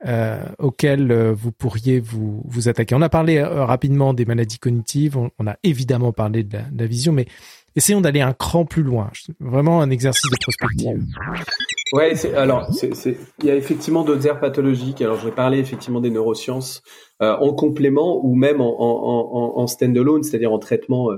euh, 0.05 0.43
auxquels 0.59 1.11
euh, 1.11 1.33
vous 1.33 1.53
pourriez 1.53 2.01
vous, 2.01 2.43
vous 2.45 2.67
attaquer? 2.67 2.93
On 2.93 3.01
a 3.01 3.09
parlé 3.09 3.37
euh, 3.37 3.63
rapidement 3.63 4.13
des 4.13 4.25
maladies 4.25 4.59
cognitives, 4.59 5.17
on, 5.17 5.47
a 5.47 5.55
évidemment 5.63 6.11
parlé 6.11 6.43
de 6.43 6.57
la, 6.77 6.85
vision, 6.85 7.13
mais 7.13 7.25
essayons 7.75 8.01
d'aller 8.01 8.21
un 8.21 8.33
cran 8.33 8.65
plus 8.65 8.83
loin. 8.83 9.11
Vraiment 9.39 9.81
un 9.81 9.89
exercice 9.89 10.29
de 10.29 10.37
prospective. 10.41 11.03
Ouais, 11.93 12.13
alors 12.35 12.73
c'est, 12.73 13.17
il 13.39 13.45
y 13.45 13.51
a 13.51 13.55
effectivement 13.55 14.03
d'autres 14.03 14.25
aires 14.27 14.39
pathologiques. 14.39 15.01
Alors 15.01 15.19
je 15.19 15.25
vais 15.25 15.31
parler 15.31 15.59
effectivement 15.59 16.01
des 16.01 16.09
neurosciences 16.09 16.81
en 17.19 17.53
complément 17.53 18.19
ou 18.25 18.35
même 18.35 18.59
en, 18.59 18.75
en, 18.79 19.61
en, 19.61 19.67
stand-alone, 19.67 20.23
c'est-à-dire 20.23 20.51
en 20.51 20.59
traitement. 20.59 21.09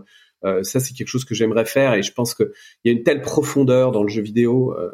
ça 0.44 0.80
c'est 0.80 0.94
quelque 0.94 1.08
chose 1.08 1.26
que 1.26 1.34
j'aimerais 1.34 1.66
faire 1.66 1.94
et 1.94 2.04
je 2.04 2.12
pense 2.12 2.36
qu'il 2.36 2.52
y 2.84 2.90
a 2.90 2.92
une 2.92 3.04
telle 3.04 3.22
profondeur 3.22 3.92
dans 3.92 4.04
le 4.04 4.10
jeu 4.10 4.22
vidéo. 4.22 4.76
Euh, 4.78 4.92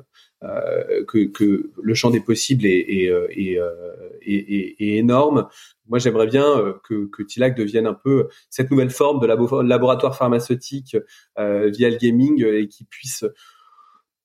que, 1.07 1.25
que, 1.25 1.69
le 1.81 1.93
champ 1.93 2.10
des 2.10 2.19
possibles 2.19 2.65
est, 2.65 2.86
est, 2.88 3.10
euh, 3.10 3.27
euh, 3.38 4.10
est, 4.21 4.75
est 4.79 4.98
énorme. 4.98 5.48
Moi, 5.88 6.00
j'aimerais 6.00 6.27
bien 6.27 6.75
que, 6.83 7.05
que 7.07 7.24
Tilac 7.24 7.55
devienne 7.55 7.86
un 7.86 7.93
peu 7.93 8.27
cette 8.50 8.71
nouvelle 8.71 8.89
forme 8.89 9.19
de 9.19 9.27
laboratoire 9.27 10.15
pharmaceutique 10.17 10.98
via 11.38 11.89
le 11.89 11.98
gaming 11.98 12.43
et 12.45 12.67
qui 12.67 12.86
puisse 12.86 13.25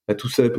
bah, 0.08 0.14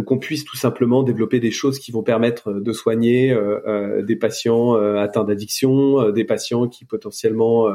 qu'on 0.05 0.19
puisse 0.19 0.43
tout 0.43 0.57
simplement 0.57 1.03
développer 1.03 1.39
des 1.39 1.51
choses 1.51 1.79
qui 1.79 1.93
vont 1.93 2.03
permettre 2.03 2.51
de 2.51 2.73
soigner 2.73 3.31
euh, 3.31 4.01
des 4.01 4.17
patients 4.17 4.73
atteints 4.75 5.23
d'addiction, 5.23 6.11
des 6.11 6.25
patients 6.25 6.67
qui 6.67 6.83
potentiellement 6.83 7.69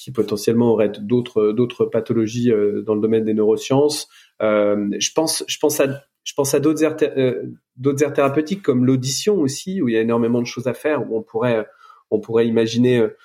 qui 0.00 0.12
potentiellement 0.12 0.72
auraient 0.72 0.92
d'autres 1.00 1.52
d'autres 1.52 1.84
pathologies 1.84 2.50
dans 2.86 2.94
le 2.94 3.00
domaine 3.00 3.24
des 3.24 3.34
neurosciences, 3.34 4.08
euh, 4.40 4.88
je 4.98 5.12
pense, 5.12 5.44
je 5.46 5.58
pense 5.58 5.80
à, 5.80 6.02
je 6.24 6.32
pense 6.34 6.54
à 6.54 6.60
d'autres 6.60 6.82
aires, 6.82 6.96
euh, 7.02 7.42
d'autres 7.76 8.02
aires 8.02 8.12
thérapeutiques 8.12 8.62
comme 8.62 8.84
l'audition 8.84 9.36
aussi, 9.40 9.82
où 9.82 9.88
il 9.88 9.94
y 9.94 9.98
a 9.98 10.00
énormément 10.00 10.40
de 10.40 10.46
choses 10.46 10.66
à 10.66 10.74
faire, 10.74 11.10
où 11.10 11.16
on 11.16 11.22
pourrait, 11.22 11.66
on 12.10 12.20
pourrait 12.20 12.46
imaginer, 12.46 12.98
euh, 12.98 13.16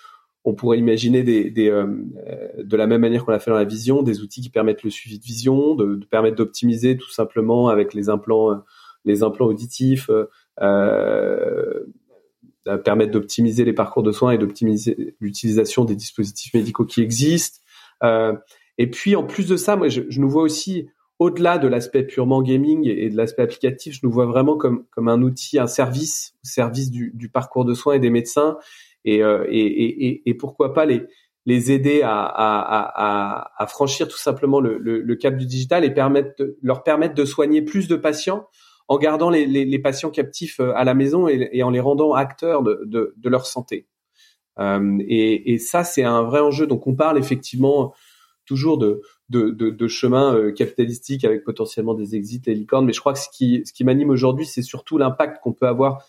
on 0.43 0.53
pourrait 0.53 0.77
imaginer 0.77 1.23
des, 1.23 1.49
des 1.49 1.69
de 1.69 2.77
la 2.77 2.87
même 2.87 3.01
manière 3.01 3.25
qu'on 3.25 3.31
l'a 3.31 3.39
fait 3.39 3.49
dans 3.49 3.57
la 3.57 3.63
vision, 3.63 4.03
des 4.03 4.21
outils 4.21 4.41
qui 4.41 4.49
permettent 4.49 4.83
le 4.83 4.91
suivi 4.91 5.17
de 5.17 5.23
vision, 5.23 5.73
de, 5.75 5.95
de 5.95 6.05
permettre 6.05 6.35
d'optimiser 6.35 6.97
tout 6.97 7.09
simplement 7.09 7.69
avec 7.69 7.93
les 7.93 8.09
implants, 8.09 8.61
les 9.05 9.23
implants 9.23 9.47
auditifs. 9.47 10.11
Euh, 10.61 11.85
permettre 12.83 13.11
d'optimiser 13.11 13.65
les 13.65 13.73
parcours 13.73 14.03
de 14.03 14.11
soins 14.11 14.31
et 14.31 14.37
d'optimiser 14.37 15.15
l'utilisation 15.19 15.85
des 15.85 15.95
dispositifs 15.95 16.53
médicaux 16.53 16.85
qui 16.85 17.01
existent. 17.01 17.59
Euh, 18.03 18.33
et 18.77 18.89
puis 18.89 19.15
en 19.15 19.23
plus 19.23 19.47
de 19.47 19.55
ça, 19.55 19.75
moi 19.75 19.87
je, 19.87 20.01
je 20.09 20.19
nous 20.19 20.29
vois 20.29 20.43
aussi 20.43 20.87
au-delà 21.19 21.57
de 21.57 21.67
l'aspect 21.67 22.03
purement 22.03 22.41
gaming 22.41 22.85
et 22.87 23.09
de 23.09 23.15
l'aspect 23.15 23.43
applicatif, 23.43 23.93
je 23.95 23.99
nous 24.03 24.11
vois 24.11 24.25
vraiment 24.25 24.57
comme, 24.57 24.85
comme 24.91 25.07
un 25.07 25.21
outil, 25.21 25.59
un 25.59 25.67
service, 25.67 26.35
service 26.43 26.91
du, 26.91 27.11
du 27.13 27.29
parcours 27.29 27.63
de 27.63 27.73
soins 27.73 27.93
et 27.93 27.99
des 27.99 28.09
médecins, 28.09 28.57
et, 29.05 29.23
euh, 29.23 29.45
et, 29.49 29.65
et, 29.65 30.29
et, 30.29 30.33
pourquoi 30.33 30.73
pas 30.73 30.85
les, 30.85 31.03
les 31.45 31.71
aider 31.71 32.01
à, 32.01 32.21
à, 32.21 33.39
à, 33.39 33.51
à 33.57 33.67
franchir 33.67 34.07
tout 34.07 34.17
simplement 34.17 34.59
le, 34.59 34.77
le, 34.77 35.01
le, 35.01 35.15
cap 35.15 35.37
du 35.37 35.45
digital 35.45 35.85
et 35.85 35.93
permettre 35.93 36.31
de, 36.39 36.57
leur 36.61 36.83
permettre 36.83 37.13
de 37.13 37.23
soigner 37.23 37.61
plus 37.61 37.87
de 37.87 37.95
patients 37.95 38.47
en 38.87 38.97
gardant 38.97 39.29
les, 39.29 39.79
patients 39.79 40.11
captifs 40.11 40.59
euh, 40.59 40.73
à 40.75 40.83
la 40.83 40.93
maison 40.93 41.27
et, 41.27 41.63
en 41.63 41.69
les 41.69 41.79
rendant 41.79 42.13
acteurs 42.13 42.63
de, 42.63 43.13
leur 43.23 43.45
santé. 43.45 43.87
Euh, 44.59 44.97
et, 45.07 45.57
ça, 45.57 45.83
c'est 45.83 46.03
un 46.03 46.23
vrai 46.23 46.39
enjeu. 46.39 46.67
Donc, 46.67 46.87
on 46.87 46.95
parle 46.95 47.17
effectivement 47.17 47.93
toujours 48.45 48.77
de, 48.77 49.01
de, 49.29 49.49
de, 49.49 49.87
chemin 49.87 50.35
euh, 50.35 50.51
capitalistique 50.51 51.25
avec 51.25 51.43
potentiellement 51.43 51.95
des 51.95 52.15
exits 52.15 52.41
et 52.45 52.53
licornes. 52.53 52.85
Mais 52.85 52.93
je 52.93 52.99
crois 52.99 53.13
que 53.13 53.19
ce 53.19 53.29
qui, 53.29 53.83
m'anime 53.83 54.11
aujourd'hui, 54.11 54.45
c'est 54.45 54.61
surtout 54.61 54.97
l'impact 54.97 55.41
qu'on 55.41 55.53
peut 55.53 55.67
avoir 55.67 56.05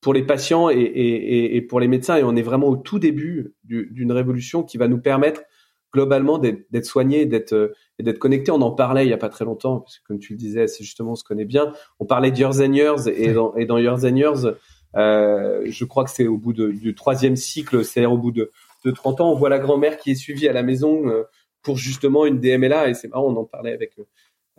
pour 0.00 0.12
les 0.12 0.24
patients 0.24 0.70
et, 0.70 1.64
pour 1.68 1.78
les 1.78 1.88
médecins. 1.88 2.16
Et 2.16 2.24
on 2.24 2.34
est 2.34 2.42
vraiment 2.42 2.66
au 2.66 2.76
tout 2.76 2.98
début 2.98 3.54
d'une 3.62 4.10
révolution 4.10 4.64
qui 4.64 4.76
va 4.76 4.88
nous 4.88 5.00
permettre 5.00 5.42
globalement 5.92 6.38
d'être 6.38 6.84
soignés, 6.84 7.26
d'être 7.26 7.72
et 7.98 8.02
d'être 8.02 8.18
connectés. 8.18 8.50
On 8.50 8.60
en 8.62 8.70
parlait 8.70 9.06
il 9.06 9.10
y 9.10 9.14
a 9.14 9.18
pas 9.18 9.28
très 9.28 9.44
longtemps, 9.44 9.80
parce 9.80 9.98
que 9.98 10.04
comme 10.06 10.18
tu 10.18 10.34
le 10.34 10.38
disais, 10.38 10.66
c'est 10.66 10.84
justement 10.84 11.12
on 11.12 11.16
se 11.16 11.24
connaît 11.24 11.44
bien. 11.44 11.72
On 11.98 12.04
parlait 12.04 12.30
de 12.30 12.38
Years 12.38 12.60
and 12.60 12.72
Years 12.72 13.08
et 13.08 13.32
dans, 13.32 13.54
et 13.56 13.66
dans 13.66 13.78
Years 13.78 14.04
and 14.04 14.16
Years, 14.16 14.54
euh, 14.96 15.62
je 15.66 15.84
crois 15.84 16.04
que 16.04 16.10
c'est 16.10 16.26
au 16.26 16.38
bout 16.38 16.52
de, 16.52 16.70
du 16.70 16.94
troisième 16.94 17.36
cycle, 17.36 17.84
c'est-à-dire 17.84 18.12
au 18.12 18.18
bout 18.18 18.32
de, 18.32 18.50
de 18.84 18.90
30 18.90 19.20
ans, 19.20 19.32
on 19.32 19.34
voit 19.34 19.48
la 19.48 19.58
grand-mère 19.58 19.98
qui 19.98 20.12
est 20.12 20.14
suivie 20.14 20.48
à 20.48 20.52
la 20.52 20.62
maison 20.62 21.08
euh, 21.08 21.24
pour 21.62 21.76
justement 21.76 22.24
une 22.24 22.40
DMLA 22.40 22.88
et 22.88 22.94
c'est 22.94 23.08
marrant 23.08 23.26
on 23.26 23.36
en 23.36 23.44
parlait 23.44 23.72
avec 23.72 23.98
euh, 23.98 24.04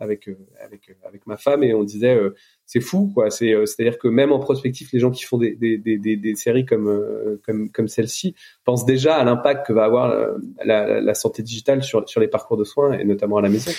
avec 0.00 0.28
euh, 0.28 0.36
avec 0.64 0.90
euh, 0.90 0.94
avec 1.06 1.26
ma 1.26 1.36
femme 1.36 1.62
et 1.62 1.74
on 1.74 1.84
disait 1.84 2.18
c'est 2.66 2.80
fou 2.80 3.10
quoi. 3.14 3.30
C'est 3.30 3.54
c'est 3.66 3.82
à 3.82 3.90
dire 3.90 3.98
que 3.98 4.08
même 4.08 4.32
en 4.32 4.40
prospectif 4.40 4.90
les 4.92 4.98
gens 4.98 5.10
qui 5.10 5.24
font 5.24 5.38
des 5.38 5.54
des 5.54 5.78
des 5.78 6.16
des, 6.16 6.34
séries 6.34 6.64
comme 6.64 7.38
comme 7.44 7.70
comme 7.70 7.88
celle-ci 7.88 8.34
pensent 8.64 8.84
déjà 8.84 9.16
à 9.16 9.24
l'impact 9.24 9.66
que 9.66 9.72
va 9.72 9.84
avoir 9.84 10.36
la, 10.64 11.00
la, 11.00 11.14
santé 11.14 11.42
digitale 11.42 11.82
sur 11.82 12.08
sur 12.08 12.20
les 12.20 12.28
parcours 12.28 12.56
de 12.56 12.64
soins 12.64 12.98
et 12.98 13.04
notamment 13.04 13.36
à 13.36 13.42
la 13.42 13.48
maison. 13.48 13.70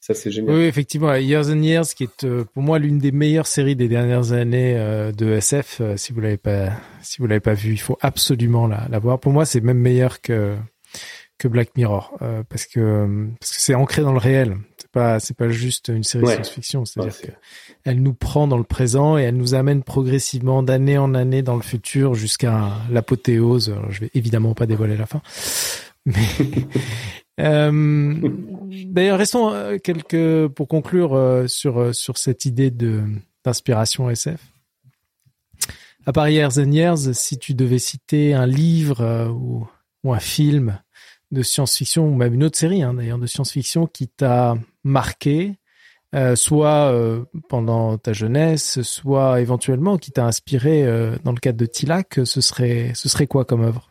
Ça 0.00 0.14
c'est 0.14 0.30
génial. 0.30 0.54
Oui 0.54 0.64
effectivement. 0.64 1.14
Years 1.14 1.50
and 1.50 1.62
Years 1.62 1.94
qui 1.94 2.04
est 2.04 2.26
pour 2.26 2.62
moi 2.62 2.78
l'une 2.78 2.98
des 2.98 3.12
meilleures 3.12 3.46
séries 3.46 3.76
des 3.76 3.88
dernières 3.88 4.32
années 4.32 4.74
de 5.16 5.32
SF 5.32 5.82
si 5.96 6.12
vous 6.12 6.20
l'avez 6.20 6.36
pas 6.36 6.70
si 7.02 7.18
vous 7.18 7.26
l'avez 7.26 7.40
pas 7.40 7.54
vu 7.54 7.72
il 7.72 7.80
faut 7.80 7.98
absolument 8.00 8.66
la, 8.66 8.86
la 8.90 8.98
voir. 8.98 9.18
Pour 9.18 9.32
moi 9.32 9.44
c'est 9.44 9.60
même 9.60 9.78
meilleur 9.78 10.20
que 10.20 10.54
que 11.38 11.48
Black 11.48 11.76
Mirror 11.76 12.16
euh, 12.20 12.42
parce 12.48 12.66
que 12.66 13.28
parce 13.40 13.52
que 13.52 13.62
c'est 13.62 13.74
ancré 13.74 14.02
dans 14.02 14.12
le 14.12 14.18
réel. 14.18 14.56
Pas 14.98 15.20
c'est 15.20 15.36
pas 15.36 15.48
juste 15.48 15.88
une 15.88 16.02
série 16.02 16.24
de 16.24 16.30
science-fiction. 16.30 16.84
C'est-à-dire 16.84 17.16
qu'elle 17.16 17.30
que 17.30 17.36
elle 17.84 18.02
nous 18.02 18.14
prend 18.14 18.48
dans 18.48 18.58
le 18.58 18.64
présent 18.64 19.16
et 19.16 19.22
elle 19.22 19.36
nous 19.36 19.54
amène 19.54 19.82
progressivement 19.82 20.62
d'année 20.62 20.98
en 20.98 21.14
année 21.14 21.42
dans 21.42 21.54
le 21.54 21.62
futur 21.62 22.14
jusqu'à 22.14 22.70
l'apothéose. 22.90 23.74
Je 23.90 24.00
vais 24.00 24.10
évidemment 24.14 24.54
pas 24.54 24.66
dévoiler 24.66 24.96
la 24.96 25.06
fin, 25.06 25.22
mais 26.04 26.26
euh, 27.40 28.14
d'ailleurs 28.86 29.18
restons 29.18 29.52
euh, 29.52 29.78
quelques 29.78 30.48
pour 30.48 30.66
conclure 30.66 31.14
euh, 31.14 31.46
sur 31.46 31.94
sur 31.94 32.18
cette 32.18 32.44
idée 32.44 32.70
de 32.70 33.02
d'inspiration 33.44 34.10
SF. 34.10 34.40
À 36.06 36.12
part 36.12 36.28
Years 36.28 36.58
and 36.58 36.72
Years, 36.72 37.12
si 37.12 37.38
tu 37.38 37.54
devais 37.54 37.78
citer 37.78 38.34
un 38.34 38.46
livre 38.46 39.30
ou, 39.30 39.68
ou 40.02 40.12
un 40.12 40.18
film 40.18 40.80
de 41.30 41.42
science-fiction 41.42 42.06
ou 42.06 42.14
même 42.14 42.34
une 42.34 42.44
autre 42.44 42.58
série 42.58 42.82
hein, 42.82 42.94
d'ailleurs 42.94 43.18
de 43.18 43.26
science-fiction 43.26 43.86
qui 43.86 44.08
t'a 44.08 44.56
marqué, 44.84 45.58
euh, 46.14 46.36
soit 46.36 46.90
euh, 46.92 47.24
pendant 47.48 47.98
ta 47.98 48.12
jeunesse, 48.12 48.80
soit 48.82 49.40
éventuellement 49.40 49.98
qui 49.98 50.10
t'a 50.10 50.24
inspiré 50.24 50.86
euh, 50.86 51.16
dans 51.24 51.32
le 51.32 51.38
cadre 51.38 51.58
de 51.58 51.66
Tilak, 51.66 52.20
ce 52.24 52.40
serait 52.40 52.92
ce 52.94 53.08
serait 53.08 53.26
quoi 53.26 53.44
comme 53.44 53.62
œuvre? 53.62 53.90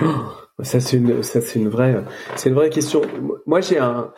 Une 0.00 0.24
ça 0.62 0.80
c'est 0.80 0.96
une 0.96 1.68
vraie 1.68 2.04
c'est 2.36 2.48
une 2.50 2.54
vraie 2.54 2.70
question. 2.70 3.02
Moi 3.46 3.60
j'ai 3.60 3.78
un 3.78 4.12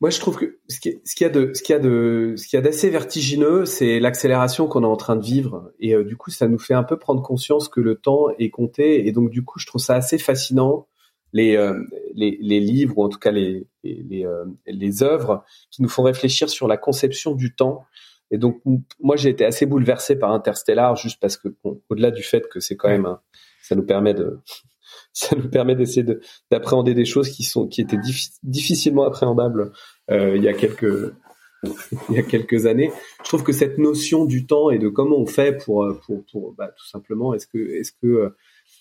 moi, 0.00 0.08
je 0.08 0.18
trouve 0.18 0.38
que 0.38 0.58
ce 0.68 0.80
qu'il 0.80 1.00
y 1.20 1.24
a 1.24 1.28
de, 1.28 1.52
ce 1.52 1.62
qu'il 1.62 1.74
y 1.74 1.76
a 1.76 1.78
de, 1.78 2.34
ce 2.36 2.46
qu'il 2.46 2.56
y 2.56 2.58
a 2.58 2.62
d'assez 2.62 2.88
vertigineux, 2.88 3.66
c'est 3.66 4.00
l'accélération 4.00 4.66
qu'on 4.66 4.82
est 4.82 4.86
en 4.86 4.96
train 4.96 5.16
de 5.16 5.24
vivre. 5.24 5.72
Et 5.78 5.94
euh, 5.94 6.04
du 6.04 6.16
coup, 6.16 6.30
ça 6.30 6.48
nous 6.48 6.58
fait 6.58 6.72
un 6.72 6.84
peu 6.84 6.98
prendre 6.98 7.22
conscience 7.22 7.68
que 7.68 7.80
le 7.80 7.96
temps 7.96 8.28
est 8.38 8.48
compté. 8.48 9.06
Et 9.06 9.12
donc, 9.12 9.30
du 9.30 9.44
coup, 9.44 9.58
je 9.58 9.66
trouve 9.66 9.82
ça 9.82 9.94
assez 9.94 10.16
fascinant 10.16 10.88
les, 11.34 11.54
euh, 11.54 11.84
les, 12.14 12.38
les, 12.40 12.60
livres 12.60 12.98
ou 12.98 13.04
en 13.04 13.10
tout 13.10 13.18
cas 13.18 13.30
les, 13.30 13.66
les, 13.84 14.24
euh, 14.24 14.46
les 14.66 15.02
œuvres 15.02 15.44
qui 15.70 15.82
nous 15.82 15.88
font 15.88 16.02
réfléchir 16.02 16.48
sur 16.48 16.66
la 16.66 16.78
conception 16.78 17.34
du 17.34 17.54
temps. 17.54 17.84
Et 18.30 18.38
donc, 18.38 18.62
moi, 19.00 19.16
j'ai 19.16 19.28
été 19.28 19.44
assez 19.44 19.66
bouleversé 19.66 20.18
par 20.18 20.32
Interstellar, 20.32 20.96
juste 20.96 21.20
parce 21.20 21.36
que, 21.36 21.48
bon, 21.62 21.82
au-delà 21.90 22.10
du 22.10 22.22
fait 22.22 22.48
que 22.48 22.58
c'est 22.58 22.76
quand 22.76 22.88
même, 22.88 23.16
ça 23.62 23.74
nous 23.74 23.84
permet 23.84 24.14
de, 24.14 24.40
ça 25.12 25.36
nous 25.36 25.48
permet 25.48 25.74
d'essayer 25.74 26.06
d'appréhender 26.50 26.94
des 26.94 27.04
choses 27.04 27.30
qui 27.30 27.42
sont 27.42 27.66
qui 27.66 27.80
étaient 27.80 27.98
difficilement 28.42 29.04
appréhendables 29.04 29.72
euh, 30.10 30.36
il 30.36 30.42
y 30.42 30.48
a 30.48 30.52
quelques 30.52 31.12
il 32.08 32.16
y 32.16 32.18
a 32.18 32.22
quelques 32.22 32.66
années. 32.66 32.90
Je 33.22 33.28
trouve 33.28 33.42
que 33.42 33.52
cette 33.52 33.76
notion 33.76 34.24
du 34.24 34.46
temps 34.46 34.70
et 34.70 34.78
de 34.78 34.88
comment 34.88 35.16
on 35.16 35.26
fait 35.26 35.62
pour 35.62 35.86
pour, 36.06 36.24
pour 36.30 36.52
bah, 36.54 36.68
tout 36.68 36.86
simplement 36.86 37.34
est-ce 37.34 37.46
que 37.46 37.58
est-ce 37.58 37.92
que 37.92 38.34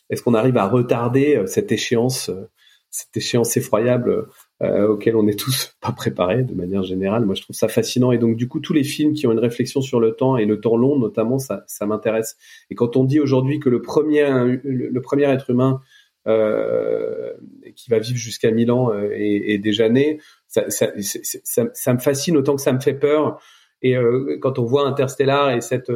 est-ce 0.10 0.24
qu'on 0.24 0.34
arrive 0.34 0.58
à 0.58 0.68
retarder 0.68 1.38
euh, 1.38 1.46
cette 1.46 1.72
échéance 1.72 2.30
euh, 2.30 2.50
cette 2.92 3.16
échéance 3.16 3.56
effroyable 3.56 4.28
euh, 4.64 4.88
auquel 4.88 5.16
on 5.16 5.22
n'est 5.22 5.36
tous 5.36 5.76
pas 5.82 5.92
préparés 5.92 6.42
de 6.42 6.56
manière 6.56 6.82
générale? 6.82 7.24
Moi, 7.24 7.36
je 7.36 7.44
trouve 7.44 7.56
ça 7.56 7.68
fascinant. 7.68 8.12
Et 8.12 8.18
donc, 8.18 8.36
du 8.36 8.48
coup, 8.48 8.60
tous 8.60 8.74
les 8.74 8.84
films 8.84 9.14
qui 9.14 9.28
ont 9.28 9.32
une 9.32 9.40
réflexion 9.40 9.80
sur 9.82 10.00
le 10.00 10.14
temps 10.14 10.38
et 10.38 10.46
le 10.46 10.60
temps 10.60 10.76
long, 10.76 10.98
notamment, 10.98 11.38
ça, 11.38 11.64
ça 11.68 11.86
m'intéresse. 11.86 12.36
Et 12.72 12.76
quand 12.76 12.98
on 12.98 13.04
dit 13.04 13.20
aujourd'hui 13.20 13.60
que 13.60 13.70
le 13.70 13.84
premier, 13.84 14.28
le 14.64 15.02
premier 15.02 15.26
être 15.26 15.52
humain 15.52 15.82
euh, 15.82 15.86
qui 16.26 17.90
va 17.90 18.00
vivre 18.00 18.18
jusqu'à 18.18 18.52
1000 18.52 18.72
ans 18.72 18.94
euh, 18.94 19.10
et, 19.14 19.58
déjà 19.58 19.90
né. 19.90 20.20
Ça, 20.48 20.64
me 20.64 22.00
fascine 22.00 22.38
autant 22.38 22.56
que 22.56 22.62
ça 22.62 22.74
me 22.74 22.80
fait 22.80 22.94
peur. 22.94 23.42
Et 23.82 23.96
euh, 23.96 24.38
quand 24.42 24.60
on 24.60 24.66
voit 24.66 24.88
Interstellar 24.88 25.52
et 25.52 25.62
cette 25.62 25.92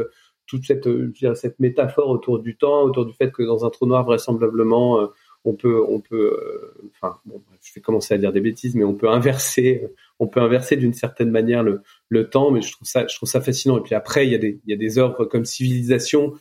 toute 0.45 0.65
cette, 0.65 0.87
cette 1.35 1.59
métaphore 1.59 2.09
autour 2.09 2.39
du 2.39 2.57
temps, 2.57 2.83
autour 2.83 3.05
du 3.05 3.13
fait 3.13 3.31
que 3.31 3.43
dans 3.43 3.65
un 3.65 3.69
trou 3.69 3.85
noir 3.85 4.03
vraisemblablement 4.03 5.09
on 5.45 5.53
peut, 5.53 5.83
on 5.87 5.99
peut, 5.99 6.73
enfin, 6.95 7.19
je 7.61 7.73
vais 7.73 7.81
commencer 7.81 8.13
à 8.13 8.17
dire 8.17 8.31
des 8.31 8.39
bêtises, 8.39 8.75
mais 8.75 8.83
on 8.83 8.93
peut 8.93 9.09
inverser, 9.09 9.87
on 10.19 10.27
peut 10.27 10.41
inverser 10.41 10.77
d'une 10.77 10.93
certaine 10.93 11.31
manière 11.31 11.63
le, 11.63 11.81
le 12.09 12.29
temps. 12.29 12.51
Mais 12.51 12.61
je 12.61 12.71
trouve 12.71 12.87
ça, 12.87 13.05
je 13.07 13.15
trouve 13.15 13.27
ça 13.27 13.41
fascinant. 13.41 13.77
Et 13.77 13.81
puis 13.81 13.95
après, 13.95 14.25
il 14.25 14.31
y 14.31 14.35
a 14.35 14.37
des, 14.37 14.61
il 14.65 14.71
y 14.71 14.73
a 14.73 14.77
des 14.77 14.97
œuvres 14.97 15.25
comme 15.25 15.43
Civilisation 15.43 16.33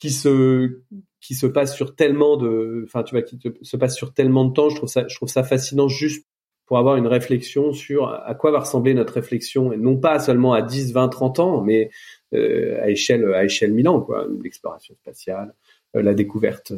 qui 0.00 0.10
se 0.10 0.80
qui 1.20 1.34
se 1.34 1.46
passe 1.46 1.74
sur 1.74 1.94
tellement 1.94 2.36
de, 2.36 2.84
enfin 2.86 3.02
tu 3.02 3.14
vois, 3.14 3.22
qui 3.22 3.38
se 3.62 3.76
passe 3.76 3.96
sur 3.96 4.12
tellement 4.12 4.44
de 4.44 4.52
temps. 4.52 4.68
Je 4.68 4.76
trouve 4.76 4.88
ça, 4.88 5.06
je 5.08 5.14
trouve 5.14 5.28
ça 5.28 5.42
fascinant 5.42 5.88
juste 5.88 6.26
pour 6.66 6.78
avoir 6.78 6.96
une 6.96 7.06
réflexion 7.06 7.72
sur 7.72 8.08
à 8.08 8.34
quoi 8.34 8.52
va 8.52 8.60
ressembler 8.60 8.94
notre 8.94 9.14
réflexion 9.14 9.72
et 9.72 9.76
non 9.76 9.96
pas 9.96 10.20
seulement 10.20 10.52
à 10.52 10.62
10, 10.62 10.92
20, 10.92 11.08
30 11.08 11.40
ans, 11.40 11.62
mais 11.62 11.90
euh, 12.32 12.80
à 12.80 12.90
échelle 12.90 13.34
à 13.34 13.44
échelle 13.44 13.72
mille 13.72 13.88
ans 13.88 14.00
quoi, 14.00 14.26
l'exploration 14.42 14.94
spatiale, 14.94 15.54
euh, 15.96 16.02
la 16.02 16.14
découverte, 16.14 16.72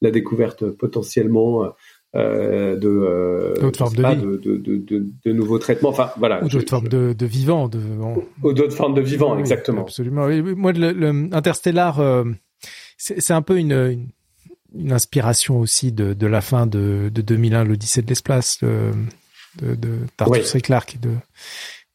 la 0.00 0.10
découverte 0.10 0.70
potentiellement 0.70 1.70
euh, 2.16 2.76
de, 2.76 2.88
euh, 2.88 3.54
d'autres 3.60 3.78
formes 3.78 3.94
de, 3.94 4.02
pas, 4.02 4.14
de, 4.14 4.36
de, 4.36 4.56
de, 4.56 5.06
de, 5.24 5.32
nouveaux 5.32 5.58
traitements. 5.58 5.90
Enfin, 5.90 6.10
voilà. 6.16 6.42
Ou 6.42 6.48
d'autres 6.48 6.70
formes 6.70 6.88
de, 6.88 7.12
de 7.12 7.26
vivants. 7.26 7.68
De, 7.68 7.78
Ou 8.42 8.52
d'autres 8.54 8.74
formes 8.74 8.94
de 8.94 9.02
vivants, 9.02 9.36
exactement. 9.38 9.82
Absolument. 9.82 10.26
Moi, 10.56 10.72
le, 10.72 10.92
le 10.92 11.28
Interstellar, 11.32 12.00
euh, 12.00 12.24
c'est 12.96 13.32
un 13.32 13.42
peu 13.42 13.58
une, 13.58 14.08
une, 14.74 14.92
inspiration 14.92 15.58
aussi 15.58 15.92
de, 15.92 16.14
de 16.14 16.26
la 16.26 16.40
fin 16.40 16.66
de, 16.66 17.10
de 17.12 17.22
2001, 17.22 17.64
l'Odyssée 17.64 18.02
de 18.02 18.08
l'espace, 18.08 18.58
de, 18.62 18.92
de, 19.60 19.74
de 19.74 20.06
Arthur 20.18 20.46
C. 20.46 20.60
Clarke 20.60 20.96
et 20.96 20.98
de, 20.98 21.14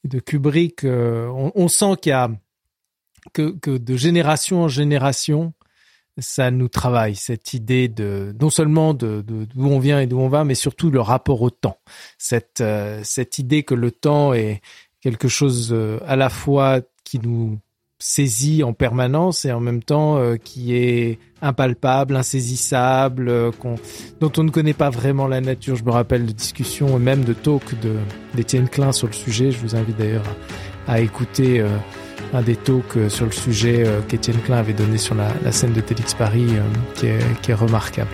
de 0.05 0.19
Kubrick. 0.19 0.83
Euh, 0.83 1.27
on, 1.27 1.51
on, 1.55 1.67
sent 1.67 1.95
qu'il 2.01 2.11
y 2.11 2.13
a 2.13 2.31
que, 3.33 3.51
que 3.51 3.77
de 3.77 3.95
génération 3.95 4.63
en 4.63 4.67
génération, 4.67 5.53
ça 6.17 6.51
nous 6.51 6.67
travaille 6.67 7.15
cette 7.15 7.53
idée 7.53 7.87
de 7.87 8.35
non 8.39 8.49
seulement 8.49 8.93
de 8.93 9.23
d'où 9.25 9.65
on 9.65 9.79
vient 9.79 9.99
et 9.99 10.07
d'où 10.07 10.19
on 10.19 10.29
va, 10.29 10.43
mais 10.43 10.55
surtout 10.55 10.91
le 10.91 11.01
rapport 11.01 11.41
au 11.41 11.49
temps. 11.49 11.77
Cette 12.17 12.61
euh, 12.61 13.01
cette 13.03 13.39
idée 13.39 13.63
que 13.63 13.75
le 13.75 13.91
temps 13.91 14.33
est 14.33 14.61
quelque 15.01 15.27
chose 15.27 15.69
euh, 15.71 15.99
à 16.05 16.15
la 16.15 16.29
fois 16.29 16.81
qui 17.03 17.19
nous 17.19 17.59
saisit 18.01 18.63
en 18.63 18.73
permanence 18.73 19.45
et 19.45 19.51
en 19.51 19.59
même 19.59 19.83
temps 19.83 20.17
euh, 20.17 20.35
qui 20.35 20.75
est 20.75 21.19
impalpable, 21.41 22.15
insaisissable, 22.15 23.29
euh, 23.29 23.51
dont 24.19 24.31
on 24.37 24.43
ne 24.43 24.49
connaît 24.49 24.73
pas 24.73 24.89
vraiment 24.89 25.27
la 25.27 25.39
nature. 25.39 25.75
Je 25.75 25.83
me 25.83 25.91
rappelle 25.91 26.25
de 26.25 26.31
discussions 26.31 26.97
et 26.97 26.99
même 26.99 27.23
de 27.23 27.33
talks 27.33 27.75
d'Étienne 28.33 28.67
Klein 28.67 28.91
sur 28.91 29.07
le 29.07 29.13
sujet. 29.13 29.51
Je 29.51 29.59
vous 29.59 29.75
invite 29.75 29.97
d'ailleurs 29.97 30.25
à, 30.87 30.99
écouter 30.99 31.61
euh, 31.61 31.69
un 32.33 32.41
des 32.41 32.55
talks 32.55 33.09
sur 33.09 33.25
le 33.25 33.31
sujet 33.31 33.85
qu'Étienne 34.07 34.39
Klein 34.45 34.57
avait 34.57 34.73
donné 34.73 34.97
sur 34.97 35.15
la, 35.15 35.31
la 35.43 35.51
scène 35.51 35.73
de 35.73 35.81
Télix 35.81 36.13
Paris, 36.13 36.47
qui 36.95 37.07
est, 37.07 37.41
qui 37.41 37.51
est 37.51 37.55
remarquable. 37.55 38.11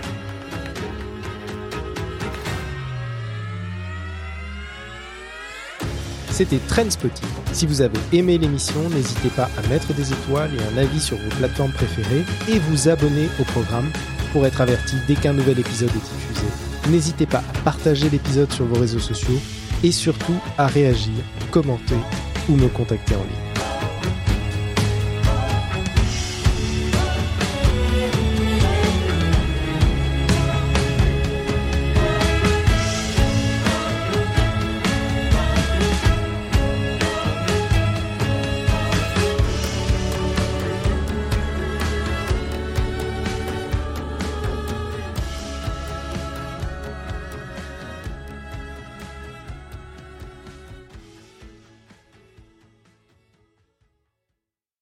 C'était 6.38 6.60
Trendspotting. 6.68 7.26
Si 7.50 7.66
vous 7.66 7.80
avez 7.82 7.98
aimé 8.12 8.38
l'émission, 8.38 8.88
n'hésitez 8.90 9.28
pas 9.30 9.50
à 9.58 9.68
mettre 9.68 9.92
des 9.92 10.12
étoiles 10.12 10.52
et 10.54 10.72
un 10.72 10.78
avis 10.78 11.00
sur 11.00 11.16
vos 11.16 11.36
plateformes 11.36 11.72
préférées 11.72 12.24
et 12.48 12.60
vous 12.60 12.88
abonner 12.88 13.28
au 13.40 13.42
programme 13.42 13.90
pour 14.32 14.46
être 14.46 14.60
averti 14.60 14.94
dès 15.08 15.16
qu'un 15.16 15.32
nouvel 15.32 15.58
épisode 15.58 15.90
est 15.90 15.94
diffusé. 15.94 16.46
N'hésitez 16.90 17.26
pas 17.26 17.38
à 17.38 17.58
partager 17.64 18.08
l'épisode 18.08 18.52
sur 18.52 18.66
vos 18.66 18.78
réseaux 18.78 19.00
sociaux 19.00 19.40
et 19.82 19.90
surtout 19.90 20.36
à 20.58 20.68
réagir, 20.68 21.16
commenter 21.50 21.98
ou 22.48 22.54
me 22.54 22.68
contacter 22.68 23.16
en 23.16 23.24
ligne. 23.24 23.47